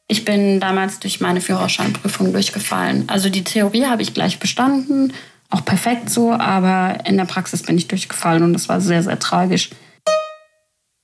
Ich 0.08 0.26
bin 0.26 0.60
damals 0.60 1.00
durch 1.00 1.22
meine 1.22 1.42
Führerscheinprüfung 1.42 2.34
durchgefallen. 2.34 3.06
Also 3.08 3.30
die 3.30 3.44
Theorie 3.44 3.86
habe 3.86 4.02
ich 4.02 4.13
gleich 4.13 4.39
bestanden, 4.39 5.13
auch 5.50 5.63
perfekt 5.63 6.10
so, 6.10 6.32
aber 6.34 7.06
in 7.06 7.18
der 7.18 7.26
Praxis 7.26 7.63
bin 7.63 7.78
ich 7.78 7.88
durchgefallen 7.88 8.44
und 8.44 8.54
das 8.54 8.70
war 8.70 8.82
sehr, 8.82 9.04
sehr 9.04 9.20
tragisch. 9.20 9.70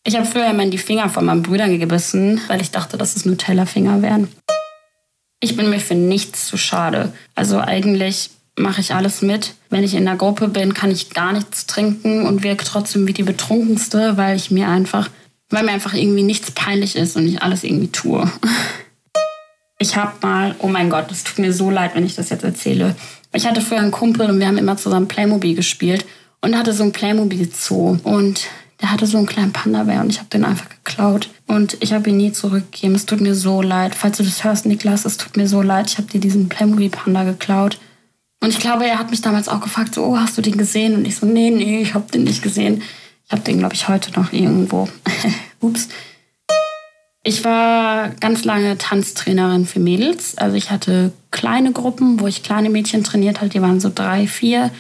Ich 0.06 0.16
habe 0.16 0.26
früher 0.26 0.50
immer 0.50 0.64
in 0.64 0.72
die 0.72 0.78
Finger 0.78 1.10
von 1.10 1.26
meinen 1.26 1.44
Brüdern 1.44 1.78
gebissen, 1.80 2.42
weil 2.48 2.62
ich 2.62 2.72
dachte, 2.72 2.98
dass 2.98 3.16
es 3.16 3.26
Nutella-Finger 3.26 4.02
wären. 4.02 4.28
Ich 5.40 5.56
bin 5.56 5.70
mir 5.70 5.80
für 5.80 5.96
nichts 5.96 6.48
zu 6.48 6.58
schade. 6.58 7.14
Also 7.36 7.60
eigentlich 7.60 8.32
mache 8.58 8.82
ich 8.82 8.94
alles 8.94 9.22
mit. 9.22 9.54
Wenn 9.70 9.84
ich 9.84 9.94
in 9.94 10.06
der 10.06 10.16
Gruppe 10.16 10.48
bin, 10.48 10.74
kann 10.74 10.92
ich 10.92 11.12
gar 11.12 11.32
nichts 11.32 11.66
trinken 11.66 12.26
und 12.26 12.44
wirke 12.44 12.66
trotzdem 12.66 13.08
wie 13.08 13.14
die 13.14 13.24
Betrunkenste, 13.24 14.18
weil 14.18 14.36
ich 14.36 14.52
mir 14.52 14.68
einfach, 14.68 15.10
weil 15.50 15.64
mir 15.64 15.72
einfach 15.72 15.94
irgendwie 15.94 16.24
nichts 16.24 16.52
peinlich 16.52 16.96
ist 16.96 17.16
und 17.16 17.28
ich 17.28 17.42
alles 17.42 17.64
irgendwie 17.64 17.92
tue. 17.92 18.30
Ich 19.80 19.96
habe 19.96 20.12
mal, 20.22 20.56
oh 20.60 20.68
mein 20.68 20.90
Gott, 20.90 21.12
es 21.12 21.24
tut 21.24 21.40
mir 21.40 21.54
so 21.54 21.70
leid, 21.70 21.96
wenn 21.96 22.06
ich 22.06 22.16
das 22.16 22.30
jetzt 22.30 22.44
erzähle. 22.44 22.96
Ich 23.34 23.48
hatte 23.48 23.62
früher 23.62 23.80
einen 23.80 23.92
Kumpel 23.92 24.30
und 24.30 24.40
wir 24.40 24.48
haben 24.48 24.58
immer 24.58 24.78
zusammen 24.78 25.08
Playmobil 25.08 25.56
gespielt 25.56 26.06
und 26.42 26.58
hatte 26.58 26.74
so 26.74 26.84
ein 26.84 26.92
Playmobil 26.92 27.50
Zoo 27.52 27.98
und 28.04 28.42
der 28.82 28.92
hatte 28.92 29.08
so 29.08 29.18
einen 29.18 29.28
kleinen 29.28 29.54
Panda-Bär 29.54 30.02
und 30.02 30.10
ich 30.10 30.20
habe 30.20 30.30
den 30.30 30.46
einfach 30.46 30.68
geklaut 30.70 31.30
und 31.48 31.78
ich 31.82 31.94
habe 31.94 32.10
ihn 32.10 32.18
nie 32.18 32.32
zurückgegeben. 32.32 32.96
Es 32.96 33.06
tut 33.06 33.22
mir 33.22 33.36
so 33.36 33.62
leid. 33.62 33.96
Falls 33.96 34.18
du 34.18 34.24
das 34.24 34.44
hörst, 34.44 34.66
Niklas, 34.66 35.06
es 35.06 35.18
tut 35.18 35.38
mir 35.38 35.48
so 35.48 35.62
leid. 35.62 35.90
Ich 35.90 35.98
habe 35.98 36.08
dir 36.08 36.20
diesen 36.20 36.50
Playmobil 36.50 36.90
Panda 36.90 37.24
geklaut 37.24 37.80
und 38.42 38.50
ich 38.50 38.60
glaube, 38.60 38.86
er 38.86 39.00
hat 39.00 39.12
mich 39.12 39.22
damals 39.22 39.50
auch 39.50 39.60
gefragt, 39.60 39.96
so, 39.96 40.06
oh, 40.06 40.18
hast 40.18 40.38
du 40.38 40.42
den 40.42 40.58
gesehen? 40.58 40.96
Und 40.96 41.06
ich 41.06 41.18
so, 41.18 41.26
nee, 41.26 41.50
nee, 41.50 41.82
ich 41.82 41.94
habe 41.94 42.12
den 42.12 42.24
nicht 42.24 42.42
gesehen. 42.42 42.82
Ich 43.26 43.32
habe 43.32 43.42
den, 43.44 43.60
glaube 43.60 43.76
ich, 43.76 43.88
heute 43.88 44.12
noch 44.20 44.32
irgendwo. 44.32 44.88
Ups. 45.60 45.90
Ich 47.30 47.44
war 47.44 48.10
ganz 48.20 48.44
lange 48.44 48.76
Tanztrainerin 48.80 49.68
für 49.68 49.80
Mädels. 49.80 50.36
Also 50.40 50.56
ich 50.56 50.72
hatte 50.72 51.12
kleine 51.30 51.72
Gruppen, 51.72 52.20
wo 52.20 52.26
ich 52.26 52.42
kleine 52.42 52.72
Mädchen 52.72 53.04
trainiert 53.04 53.40
habe. 53.40 53.52
Die 53.52 53.62
waren 53.62 53.80
so 53.80 53.92
drei, 53.94 54.26
vier. 54.26 54.72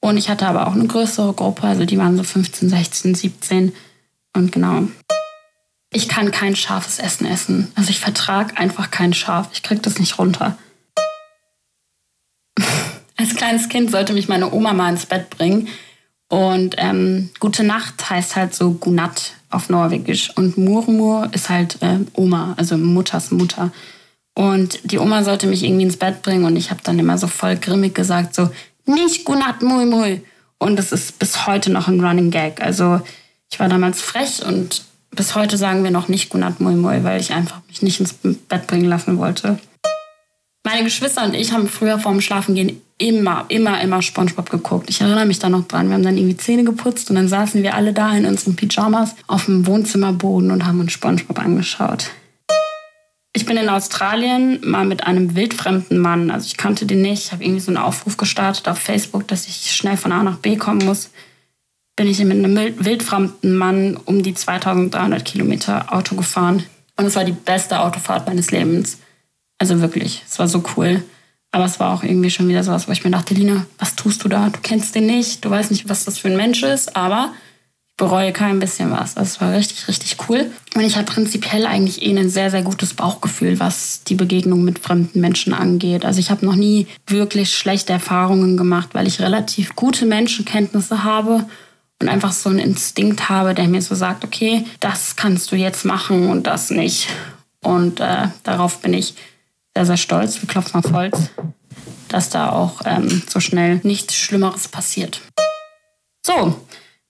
Und 0.00 0.16
ich 0.16 0.28
hatte 0.28 0.48
aber 0.48 0.66
auch 0.66 0.72
eine 0.72 0.88
größere 0.88 1.34
Gruppe. 1.34 1.68
Also 1.68 1.84
die 1.84 1.96
waren 1.96 2.16
so 2.16 2.24
15, 2.24 2.68
16, 2.68 3.14
17. 3.14 3.72
Und 4.34 4.50
genau. 4.50 4.88
Ich 5.92 6.08
kann 6.08 6.32
kein 6.32 6.56
scharfes 6.56 6.98
Essen 6.98 7.28
essen. 7.28 7.70
Also 7.76 7.90
ich 7.90 8.00
vertrage 8.00 8.56
einfach 8.56 8.90
kein 8.90 9.14
Schaf. 9.14 9.50
Ich 9.52 9.62
krieg 9.62 9.80
das 9.84 10.00
nicht 10.00 10.18
runter. 10.18 10.58
Als 13.16 13.36
kleines 13.36 13.68
Kind 13.68 13.92
sollte 13.92 14.14
mich 14.14 14.26
meine 14.26 14.52
Oma 14.52 14.72
mal 14.72 14.90
ins 14.90 15.06
Bett 15.06 15.30
bringen. 15.30 15.68
Und 16.28 16.74
ähm, 16.76 17.30
Gute 17.38 17.62
Nacht 17.62 18.10
heißt 18.10 18.34
halt 18.34 18.52
so 18.52 18.72
Gunat 18.72 19.34
auf 19.54 19.68
Norwegisch. 19.68 20.30
Und 20.36 20.58
Murmur 20.58 21.28
ist 21.32 21.48
halt 21.48 21.78
äh, 21.80 21.98
Oma, 22.14 22.54
also 22.56 22.76
Mutters 22.76 23.30
Mutter. 23.30 23.72
Und 24.34 24.80
die 24.90 24.98
Oma 24.98 25.22
sollte 25.22 25.46
mich 25.46 25.62
irgendwie 25.62 25.84
ins 25.84 25.96
Bett 25.96 26.22
bringen 26.22 26.44
und 26.44 26.56
ich 26.56 26.70
habe 26.70 26.80
dann 26.82 26.98
immer 26.98 27.18
so 27.18 27.28
voll 27.28 27.56
grimmig 27.56 27.94
gesagt, 27.94 28.34
so, 28.34 28.50
nicht 28.84 29.24
Gunat 29.24 29.62
Mui 29.62 29.86
Mui. 29.86 30.22
Und 30.58 30.76
das 30.76 30.92
ist 30.92 31.18
bis 31.18 31.46
heute 31.46 31.70
noch 31.70 31.88
ein 31.88 32.00
Running 32.00 32.30
Gag. 32.30 32.60
Also 32.60 33.00
ich 33.50 33.60
war 33.60 33.68
damals 33.68 34.00
frech 34.00 34.44
und 34.44 34.84
bis 35.12 35.34
heute 35.36 35.56
sagen 35.56 35.84
wir 35.84 35.90
noch 35.90 36.08
nicht 36.08 36.30
Gunat 36.30 36.60
Mui 36.60 36.74
Mui, 36.74 37.04
weil 37.04 37.20
ich 37.20 37.32
einfach 37.32 37.60
mich 37.68 37.82
nicht 37.82 38.00
ins 38.00 38.14
Bett 38.14 38.66
bringen 38.66 38.88
lassen 38.88 39.18
wollte. 39.18 39.58
Meine 40.66 40.82
Geschwister 40.82 41.24
und 41.24 41.34
ich 41.34 41.52
haben 41.52 41.68
früher 41.68 41.98
vorm 41.98 42.22
Schlafengehen 42.22 42.80
immer, 42.96 43.44
immer, 43.48 43.82
immer 43.82 44.00
Spongebob 44.00 44.48
geguckt. 44.48 44.88
Ich 44.88 45.02
erinnere 45.02 45.26
mich 45.26 45.38
da 45.38 45.50
noch 45.50 45.68
dran. 45.68 45.88
Wir 45.88 45.94
haben 45.94 46.02
dann 46.02 46.16
irgendwie 46.16 46.38
Zähne 46.38 46.64
geputzt 46.64 47.10
und 47.10 47.16
dann 47.16 47.28
saßen 47.28 47.62
wir 47.62 47.74
alle 47.74 47.92
da 47.92 48.16
in 48.16 48.24
unseren 48.24 48.56
Pyjamas 48.56 49.14
auf 49.26 49.44
dem 49.44 49.66
Wohnzimmerboden 49.66 50.50
und 50.50 50.64
haben 50.64 50.80
uns 50.80 50.92
Spongebob 50.92 51.38
angeschaut. 51.38 52.12
Ich 53.34 53.44
bin 53.44 53.58
in 53.58 53.68
Australien 53.68 54.58
mal 54.64 54.86
mit 54.86 55.06
einem 55.06 55.36
wildfremden 55.36 55.98
Mann, 55.98 56.30
also 56.30 56.46
ich 56.46 56.56
kannte 56.56 56.86
den 56.86 57.02
nicht, 57.02 57.26
ich 57.26 57.32
habe 57.32 57.44
irgendwie 57.44 57.60
so 57.60 57.70
einen 57.70 57.76
Aufruf 57.76 58.16
gestartet 58.16 58.66
auf 58.66 58.78
Facebook, 58.78 59.28
dass 59.28 59.46
ich 59.46 59.72
schnell 59.72 59.98
von 59.98 60.12
A 60.12 60.22
nach 60.22 60.38
B 60.38 60.56
kommen 60.56 60.86
muss. 60.86 61.10
Bin 61.94 62.06
ich 62.06 62.18
mit 62.24 62.42
einem 62.42 62.56
wildfremden 62.78 63.54
Mann 63.54 63.98
um 64.02 64.22
die 64.22 64.32
2300 64.32 65.24
Kilometer 65.24 65.92
Auto 65.92 66.14
gefahren. 66.14 66.62
Und 66.96 67.04
es 67.04 67.16
war 67.16 67.24
die 67.24 67.32
beste 67.32 67.80
Autofahrt 67.80 68.26
meines 68.26 68.50
Lebens. 68.50 68.98
Also 69.64 69.80
wirklich, 69.80 70.22
es 70.28 70.38
war 70.38 70.46
so 70.46 70.62
cool. 70.76 71.02
Aber 71.50 71.64
es 71.64 71.80
war 71.80 71.94
auch 71.94 72.02
irgendwie 72.02 72.28
schon 72.28 72.48
wieder 72.48 72.62
sowas, 72.62 72.86
wo 72.86 72.92
ich 72.92 73.02
mir 73.02 73.10
dachte, 73.10 73.32
Lina, 73.32 73.64
was 73.78 73.96
tust 73.96 74.22
du 74.22 74.28
da? 74.28 74.50
Du 74.50 74.58
kennst 74.60 74.94
den 74.94 75.06
nicht, 75.06 75.42
du 75.42 75.48
weißt 75.48 75.70
nicht, 75.70 75.88
was 75.88 76.04
das 76.04 76.18
für 76.18 76.28
ein 76.28 76.36
Mensch 76.36 76.62
ist, 76.62 76.94
aber 76.94 77.32
ich 77.88 77.96
bereue 77.96 78.30
kein 78.32 78.58
bisschen 78.58 78.90
was. 78.90 79.16
Also 79.16 79.22
es 79.22 79.40
war 79.40 79.54
richtig, 79.54 79.88
richtig 79.88 80.18
cool. 80.28 80.50
Und 80.74 80.82
ich 80.82 80.96
habe 80.96 81.10
prinzipiell 81.10 81.64
eigentlich 81.64 82.02
eh 82.02 82.14
ein 82.14 82.28
sehr, 82.28 82.50
sehr 82.50 82.60
gutes 82.60 82.92
Bauchgefühl, 82.92 83.58
was 83.58 84.04
die 84.04 84.16
Begegnung 84.16 84.64
mit 84.64 84.80
fremden 84.80 85.22
Menschen 85.22 85.54
angeht. 85.54 86.04
Also 86.04 86.20
ich 86.20 86.30
habe 86.30 86.44
noch 86.44 86.56
nie 86.56 86.86
wirklich 87.06 87.54
schlechte 87.54 87.94
Erfahrungen 87.94 88.58
gemacht, 88.58 88.90
weil 88.92 89.06
ich 89.06 89.22
relativ 89.22 89.74
gute 89.76 90.04
Menschenkenntnisse 90.04 91.04
habe 91.04 91.46
und 92.02 92.10
einfach 92.10 92.32
so 92.32 92.50
einen 92.50 92.58
Instinkt 92.58 93.30
habe, 93.30 93.54
der 93.54 93.68
mir 93.68 93.80
so 93.80 93.94
sagt, 93.94 94.26
okay, 94.26 94.66
das 94.80 95.16
kannst 95.16 95.52
du 95.52 95.56
jetzt 95.56 95.86
machen 95.86 96.28
und 96.28 96.46
das 96.46 96.68
nicht. 96.68 97.08
Und 97.62 98.00
äh, 98.00 98.28
darauf 98.42 98.82
bin 98.82 98.92
ich 98.92 99.14
sehr, 99.74 99.86
sehr 99.86 99.96
stolz, 99.96 100.40
wir 100.40 100.48
klopfen 100.48 100.84
auf 100.84 100.92
Holz, 100.92 101.30
dass 102.08 102.30
da 102.30 102.50
auch 102.50 102.82
ähm, 102.84 103.22
so 103.28 103.40
schnell 103.40 103.80
nichts 103.82 104.14
Schlimmeres 104.14 104.68
passiert. 104.68 105.20
So, 106.24 106.56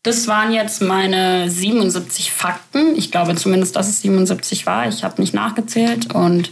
das 0.02 0.26
waren 0.26 0.52
jetzt 0.52 0.82
meine 0.82 1.50
77 1.50 2.32
Fakten. 2.32 2.96
Ich 2.96 3.10
glaube 3.10 3.34
zumindest, 3.36 3.76
dass 3.76 3.88
es 3.88 4.02
77 4.02 4.66
war. 4.66 4.88
Ich 4.88 5.04
habe 5.04 5.20
nicht 5.20 5.34
nachgezählt 5.34 6.14
und 6.14 6.50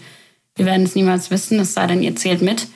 wir 0.57 0.67
werden 0.67 0.85
es 0.85 0.95
niemals 0.95 1.31
wissen, 1.31 1.59
es 1.61 1.75
sei 1.75 1.87
denn, 1.87 2.03
ihr 2.03 2.17
zählt 2.17 2.43
mit. 2.43 2.69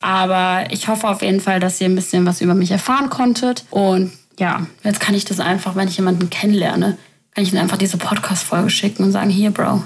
Aber 0.00 0.66
ich 0.70 0.88
hoffe 0.88 1.08
auf 1.08 1.22
jeden 1.22 1.40
Fall, 1.40 1.60
dass 1.60 1.80
ihr 1.80 1.88
ein 1.88 1.94
bisschen 1.94 2.26
was 2.26 2.40
über 2.40 2.54
mich 2.54 2.70
erfahren 2.70 3.10
konntet. 3.10 3.64
Und 3.70 4.12
ja, 4.38 4.66
jetzt 4.84 5.00
kann 5.00 5.14
ich 5.14 5.24
das 5.24 5.40
einfach, 5.40 5.74
wenn 5.76 5.88
ich 5.88 5.96
jemanden 5.96 6.30
kennenlerne, 6.30 6.98
kann 7.34 7.44
ich 7.44 7.52
ihm 7.52 7.58
einfach 7.58 7.78
diese 7.78 7.96
Podcast-Folge 7.96 8.70
schicken 8.70 9.04
und 9.04 9.12
sagen, 9.12 9.30
hier, 9.30 9.50
Bro, 9.50 9.82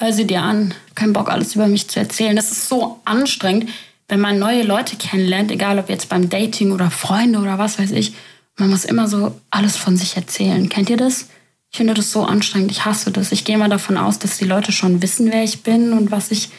hör 0.00 0.12
sie 0.12 0.26
dir 0.26 0.42
an. 0.42 0.74
Kein 0.94 1.12
Bock, 1.12 1.30
alles 1.30 1.54
über 1.54 1.68
mich 1.68 1.88
zu 1.88 2.00
erzählen. 2.00 2.34
Das 2.34 2.50
ist 2.50 2.68
so 2.68 3.00
anstrengend, 3.04 3.68
wenn 4.08 4.20
man 4.20 4.38
neue 4.38 4.62
Leute 4.62 4.96
kennenlernt, 4.96 5.52
egal 5.52 5.78
ob 5.78 5.88
jetzt 5.88 6.08
beim 6.08 6.28
Dating 6.28 6.72
oder 6.72 6.90
Freunde 6.90 7.38
oder 7.38 7.58
was 7.58 7.78
weiß 7.78 7.92
ich. 7.92 8.14
Man 8.56 8.70
muss 8.70 8.84
immer 8.84 9.06
so 9.06 9.40
alles 9.50 9.76
von 9.76 9.96
sich 9.96 10.16
erzählen. 10.16 10.68
Kennt 10.68 10.90
ihr 10.90 10.96
das? 10.96 11.28
Ich 11.70 11.76
finde 11.76 11.94
das 11.94 12.10
so 12.10 12.24
anstrengend. 12.24 12.72
Ich 12.72 12.84
hasse 12.84 13.12
das. 13.12 13.30
Ich 13.30 13.44
gehe 13.44 13.56
mal 13.56 13.68
davon 13.68 13.96
aus, 13.96 14.18
dass 14.18 14.38
die 14.38 14.44
Leute 14.44 14.72
schon 14.72 15.02
wissen, 15.02 15.30
wer 15.30 15.44
ich 15.44 15.62
bin 15.62 15.92
und 15.92 16.10
was 16.10 16.30
ich, 16.30 16.50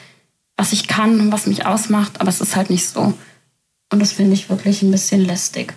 was 0.56 0.72
ich 0.72 0.88
kann 0.88 1.20
und 1.20 1.32
was 1.32 1.48
mich 1.48 1.66
ausmacht. 1.66 2.22
Aber 2.22 2.30
es 2.30 2.40
ist 2.40 2.56
halt 2.56 2.70
nicht 2.70 2.88
so. 2.88 3.14
Und 3.92 4.00
das 4.00 4.14
finde 4.14 4.34
ich 4.34 4.50
wirklich 4.50 4.82
ein 4.82 4.92
bisschen 4.92 5.26
lästig. 5.26 5.74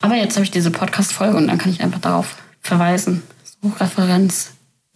Aber 0.00 0.14
jetzt 0.14 0.36
habe 0.36 0.44
ich 0.44 0.50
diese 0.50 0.70
Podcast-Folge 0.70 1.36
und 1.36 1.48
dann 1.48 1.58
kann 1.58 1.72
ich 1.72 1.82
einfach 1.82 2.00
darauf 2.00 2.36
verweisen. 2.60 3.22
Suchreferenz, 3.62 4.52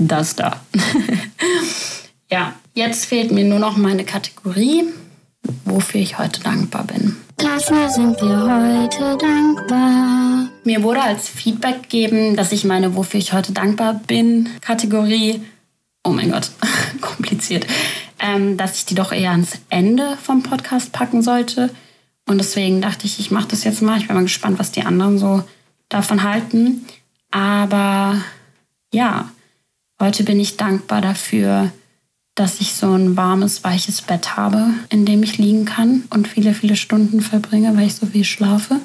das 0.09 0.37
da. 0.37 0.61
ja, 2.31 2.55
jetzt 2.75 3.07
fehlt 3.07 3.31
mir 3.31 3.45
nur 3.45 3.59
noch 3.59 3.77
meine 3.77 4.05
Kategorie, 4.05 4.85
wofür 5.65 6.01
ich 6.01 6.19
heute 6.19 6.41
dankbar 6.41 6.85
bin. 6.85 7.17
Dafür 7.37 7.89
sind 7.89 8.21
wir 8.21 8.89
heute 8.89 9.17
dankbar. 9.17 10.49
Mir 10.65 10.83
wurde 10.83 11.03
als 11.03 11.29
Feedback 11.29 11.85
gegeben, 11.85 12.37
dass 12.37 12.53
ich 12.53 12.65
meine 12.65 12.95
Wofür 12.95 13.19
ich 13.19 13.33
heute 13.33 13.53
dankbar 13.53 13.95
bin 14.07 14.49
Kategorie, 14.61 15.41
oh 16.05 16.11
mein 16.11 16.31
Gott, 16.31 16.51
kompliziert, 17.01 17.67
ähm, 18.19 18.57
dass 18.57 18.77
ich 18.77 18.87
die 18.87 18.95
doch 18.95 19.13
eher 19.13 19.31
ans 19.31 19.53
Ende 19.71 20.19
vom 20.23 20.43
Podcast 20.43 20.93
packen 20.93 21.23
sollte. 21.23 21.71
Und 22.27 22.39
deswegen 22.39 22.81
dachte 22.83 23.07
ich, 23.07 23.19
ich 23.19 23.31
mache 23.31 23.49
das 23.49 23.65
jetzt 23.65 23.83
mal. 23.83 23.99
Ich 23.99 24.07
bin 24.07 24.17
mal 24.17 24.23
gespannt, 24.23 24.59
was 24.59 24.73
die 24.73 24.83
anderen 24.83 25.19
so 25.19 25.43
davon 25.89 26.23
halten. 26.23 26.87
Aber 27.31 28.23
ja, 28.93 29.31
heute 30.01 30.25
bin 30.25 30.41
ich 30.41 30.57
dankbar 30.57 31.01
dafür, 31.01 31.71
dass 32.35 32.61
ich 32.61 32.73
so 32.73 32.93
ein 32.93 33.17
warmes, 33.17 33.65
weiches 33.65 34.03
Bett 34.03 34.37
habe, 34.37 34.71
in 34.89 35.05
dem 35.05 35.23
ich 35.23 35.39
liegen 35.39 35.67
kann 35.67 36.05
und 36.11 36.27
viele, 36.27 36.55
viele 36.55 36.77
Stunden 36.77 37.21
verbringe, 37.21 37.77
weil 37.77 37.87
ich 37.87 37.95
so 37.95 38.07
viel 38.07 38.25
schlafe. 38.25 38.81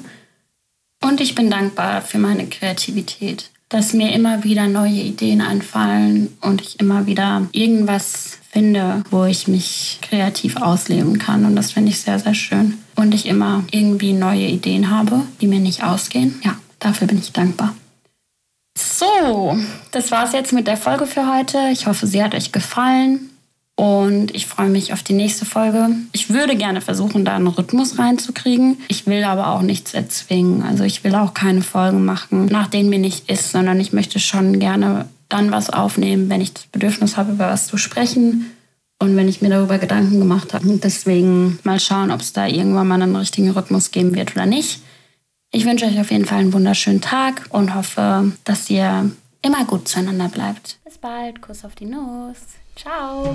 Und 1.02 1.20
ich 1.20 1.34
bin 1.34 1.50
dankbar 1.50 2.02
für 2.02 2.18
meine 2.18 2.46
Kreativität, 2.46 3.50
dass 3.68 3.92
mir 3.92 4.12
immer 4.12 4.44
wieder 4.44 4.66
neue 4.66 5.00
Ideen 5.00 5.40
einfallen 5.40 6.36
und 6.40 6.60
ich 6.60 6.80
immer 6.80 7.06
wieder 7.06 7.48
irgendwas 7.52 8.38
finde, 8.50 9.02
wo 9.10 9.24
ich 9.24 9.48
mich 9.48 9.98
kreativ 10.02 10.56
ausleben 10.56 11.18
kann. 11.18 11.44
Und 11.44 11.56
das 11.56 11.72
finde 11.72 11.90
ich 11.90 12.00
sehr, 12.00 12.18
sehr 12.18 12.34
schön. 12.34 12.78
Und 12.94 13.14
ich 13.14 13.26
immer 13.26 13.64
irgendwie 13.70 14.12
neue 14.12 14.46
Ideen 14.46 14.90
habe, 14.90 15.22
die 15.40 15.46
mir 15.46 15.60
nicht 15.60 15.82
ausgehen. 15.82 16.40
Ja, 16.44 16.56
dafür 16.78 17.06
bin 17.06 17.18
ich 17.18 17.32
dankbar. 17.32 17.74
So, 18.76 19.56
das 19.90 20.10
war's 20.10 20.32
jetzt 20.32 20.52
mit 20.52 20.66
der 20.66 20.76
Folge 20.76 21.06
für 21.06 21.34
heute. 21.34 21.58
Ich 21.72 21.86
hoffe, 21.86 22.06
sie 22.06 22.22
hat 22.22 22.34
euch 22.34 22.52
gefallen. 22.52 23.30
Und 23.74 24.34
ich 24.34 24.46
freue 24.46 24.68
mich 24.68 24.92
auf 24.92 25.02
die 25.02 25.12
nächste 25.12 25.44
Folge. 25.44 25.90
Ich 26.12 26.30
würde 26.30 26.56
gerne 26.56 26.80
versuchen, 26.80 27.26
da 27.26 27.36
einen 27.36 27.46
Rhythmus 27.46 27.98
reinzukriegen. 27.98 28.78
Ich 28.88 29.06
will 29.06 29.22
aber 29.24 29.48
auch 29.48 29.60
nichts 29.60 29.92
erzwingen. 29.92 30.62
Also 30.62 30.84
ich 30.84 31.04
will 31.04 31.14
auch 31.14 31.34
keine 31.34 31.60
Folgen 31.60 32.04
machen, 32.04 32.46
nach 32.46 32.68
denen 32.68 32.88
mir 32.88 32.98
nicht 32.98 33.30
ist, 33.30 33.52
sondern 33.52 33.78
ich 33.80 33.92
möchte 33.92 34.18
schon 34.18 34.58
gerne 34.60 35.06
dann 35.28 35.50
was 35.50 35.68
aufnehmen, 35.68 36.30
wenn 36.30 36.40
ich 36.40 36.54
das 36.54 36.66
Bedürfnis 36.66 37.18
habe, 37.18 37.32
über 37.32 37.48
was 37.48 37.66
zu 37.66 37.76
sprechen. 37.76 38.50
Und 38.98 39.14
wenn 39.14 39.28
ich 39.28 39.42
mir 39.42 39.50
darüber 39.50 39.76
Gedanken 39.76 40.18
gemacht 40.20 40.54
habe. 40.54 40.66
Deswegen 40.82 41.58
mal 41.64 41.80
schauen, 41.80 42.10
ob 42.10 42.22
es 42.22 42.32
da 42.32 42.46
irgendwann 42.46 42.88
mal 42.88 43.02
einen 43.02 43.16
richtigen 43.16 43.50
Rhythmus 43.50 43.90
geben 43.90 44.14
wird 44.14 44.34
oder 44.34 44.46
nicht. 44.46 44.80
Ich 45.56 45.64
wünsche 45.64 45.86
euch 45.86 45.98
auf 45.98 46.10
jeden 46.10 46.26
Fall 46.26 46.40
einen 46.40 46.52
wunderschönen 46.52 47.00
Tag 47.00 47.46
und 47.48 47.74
hoffe, 47.74 48.30
dass 48.44 48.68
ihr 48.68 49.10
immer 49.40 49.64
gut 49.64 49.88
zueinander 49.88 50.28
bleibt. 50.28 50.78
Bis 50.84 50.98
bald. 50.98 51.40
Kuss 51.40 51.64
auf 51.64 51.74
die 51.74 51.86
Nuss. 51.86 52.36
Ciao. 52.76 53.34